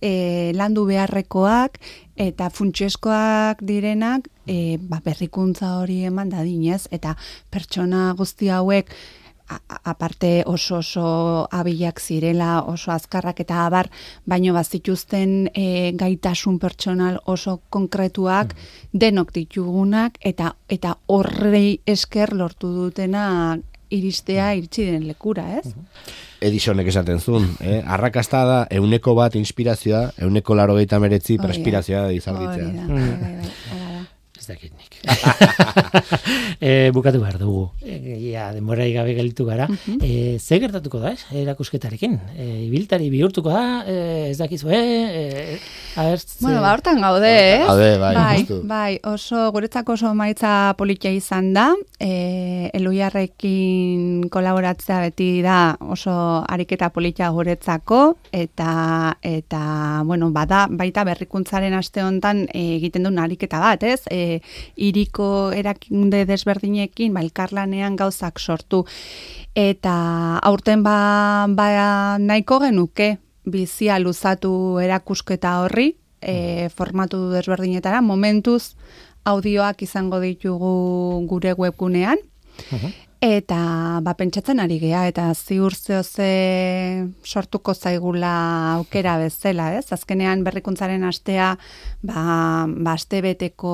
[0.00, 1.78] e, landu beharrekoak,
[2.16, 7.16] eta funtsezkoak direnak, e, ba, berrikuntza hori eman dadinez, eta
[7.50, 8.94] pertsona guzti hauek,
[9.84, 13.90] aparte oso oso abilak zirela, oso azkarrak eta abar,
[14.24, 18.54] baino bazituzten e, gaitasun pertsonal oso konkretuak
[18.92, 23.58] denok ditugunak eta eta horrei esker lortu dutena
[23.94, 25.74] iristea iritsi den lekura, ez?
[26.44, 27.80] Edisonek esaten zuen, eh?
[27.96, 32.70] arrakasta da euneko bat inspirazioa, euneko laro gehieta meretzi perspirazioa izarditzea.
[32.74, 34.04] da, bai, bai, bai, hala da.
[34.44, 34.98] Ez dakit nik.
[36.60, 37.70] e, bukatu behar dugu.
[37.80, 39.70] E, ja, denborai gabe gelditu gara.
[40.04, 41.24] e, ze gertatuko da, ez?
[41.32, 42.18] Erakusketarekin.
[42.36, 43.96] E, ibiltari bihurtuko da, e,
[44.34, 44.82] ez dakizu, e,
[45.24, 45.58] e.
[45.94, 47.66] Bueno, ba, hortan gaude, ez?
[47.68, 48.60] Gaude, bai, bai, justu.
[48.68, 51.70] bai, oso guretzako oso maitza politia izan da.
[51.96, 56.12] E, Eluiarrekin kolaboratzea beti da oso
[56.50, 63.62] ariketa politia guretzako eta eta bueno, bada baita berrikuntzaren aste hontan e, egiten duen ariketa
[63.62, 64.02] bat, ez?
[64.10, 64.33] E,
[64.76, 68.84] iriko erakunde desberdinekin ba elkarlanean gauzak sortu.
[69.54, 78.74] Eta aurten ba, ba nahiko genuke bizia luzatu erakusketa horri, e, formatu desberdinetara, momentuz
[79.24, 82.18] audioak izango ditugu gure webgunean,
[83.24, 89.92] eta ba, pentsatzen ari gea, eta ziur ze sortuko zaigula aukera bezala, ez?
[89.92, 91.56] Azkenean berrikuntzaren astea,
[92.02, 93.72] ba, ba astebeteko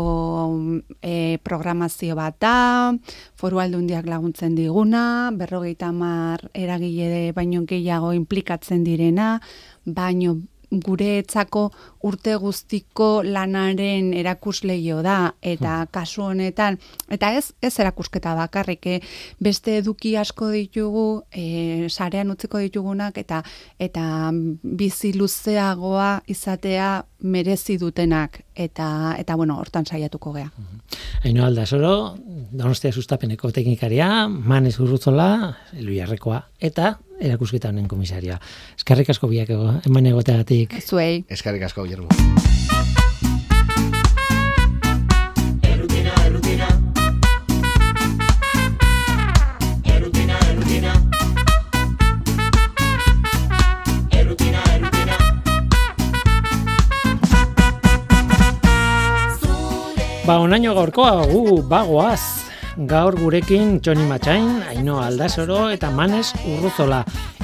[1.02, 2.94] e, programazio bat da,
[3.34, 9.40] foru aldundiak laguntzen diguna, berrogeita hamar eragile baino gehiago implikatzen direna,
[9.84, 10.38] baino
[10.70, 11.70] guretzako
[12.06, 16.78] urte guztiko lanaren erakusleio da eta kasu honetan
[17.10, 19.00] eta ez ez erakusketa bakarrik eh,
[19.40, 23.42] beste eduki asko ditugu e, sarean utziko ditugunak eta
[23.78, 24.30] eta
[24.62, 26.90] bizi luzeagoa izatea
[27.20, 30.50] merezi dutenak eta eta bueno hortan saiatuko gea.
[31.24, 32.16] Aino aldasoro,
[32.52, 38.38] donostia sustapeneko teknikaria, Manes Urrutzola, Eluiarrekoa, eta erakusketa honen komisaria.
[38.76, 40.80] Eskerrik asko biak ego, eman egoteagatik.
[40.84, 42.08] Zuei Eskarrik asko, Guillermo.
[60.30, 62.49] Ba, onaino gaurkoa, gu, bagoaz.
[62.76, 67.00] Gaur gurekin Txoni Matxain, Aino Aldasoro eta Manes Urruzola.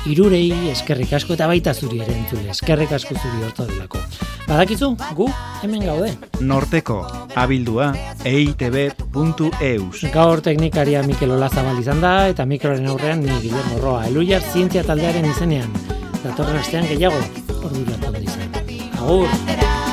[0.06, 2.50] Irurei eskerrik asko eta baita zuri ere entzule.
[2.54, 3.98] Eskerrik asko zuri horto delako.
[4.46, 5.26] Badakizu, gu
[5.66, 6.12] hemen gaude.
[6.40, 7.00] Norteko,
[7.34, 7.90] abildua,
[8.24, 10.04] eitb.eus.
[10.14, 14.06] Gaur teknikaria Mikel Olazabal izan da eta mikroren aurrean ni Guillermo Roa.
[14.06, 15.74] Eluiar zientzia taldearen izenean.
[16.22, 17.18] Datorren astean gehiago,
[17.62, 18.60] ordu jartzen izan.
[19.02, 19.85] Agur!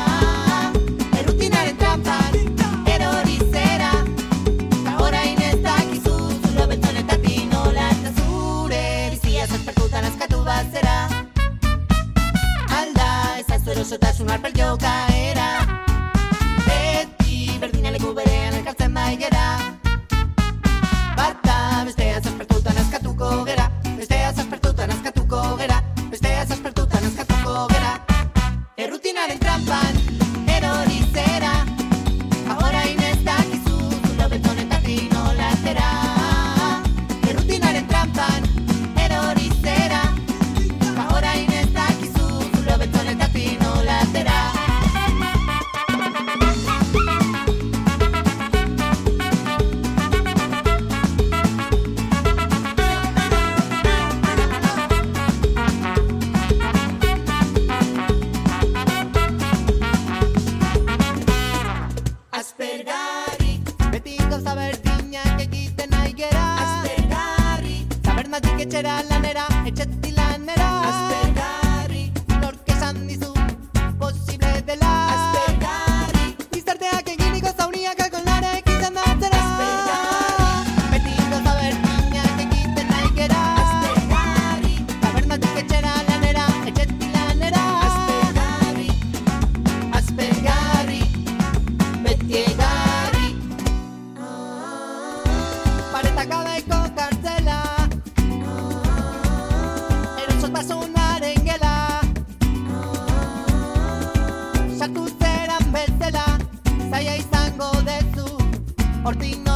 [109.05, 109.52] Ortino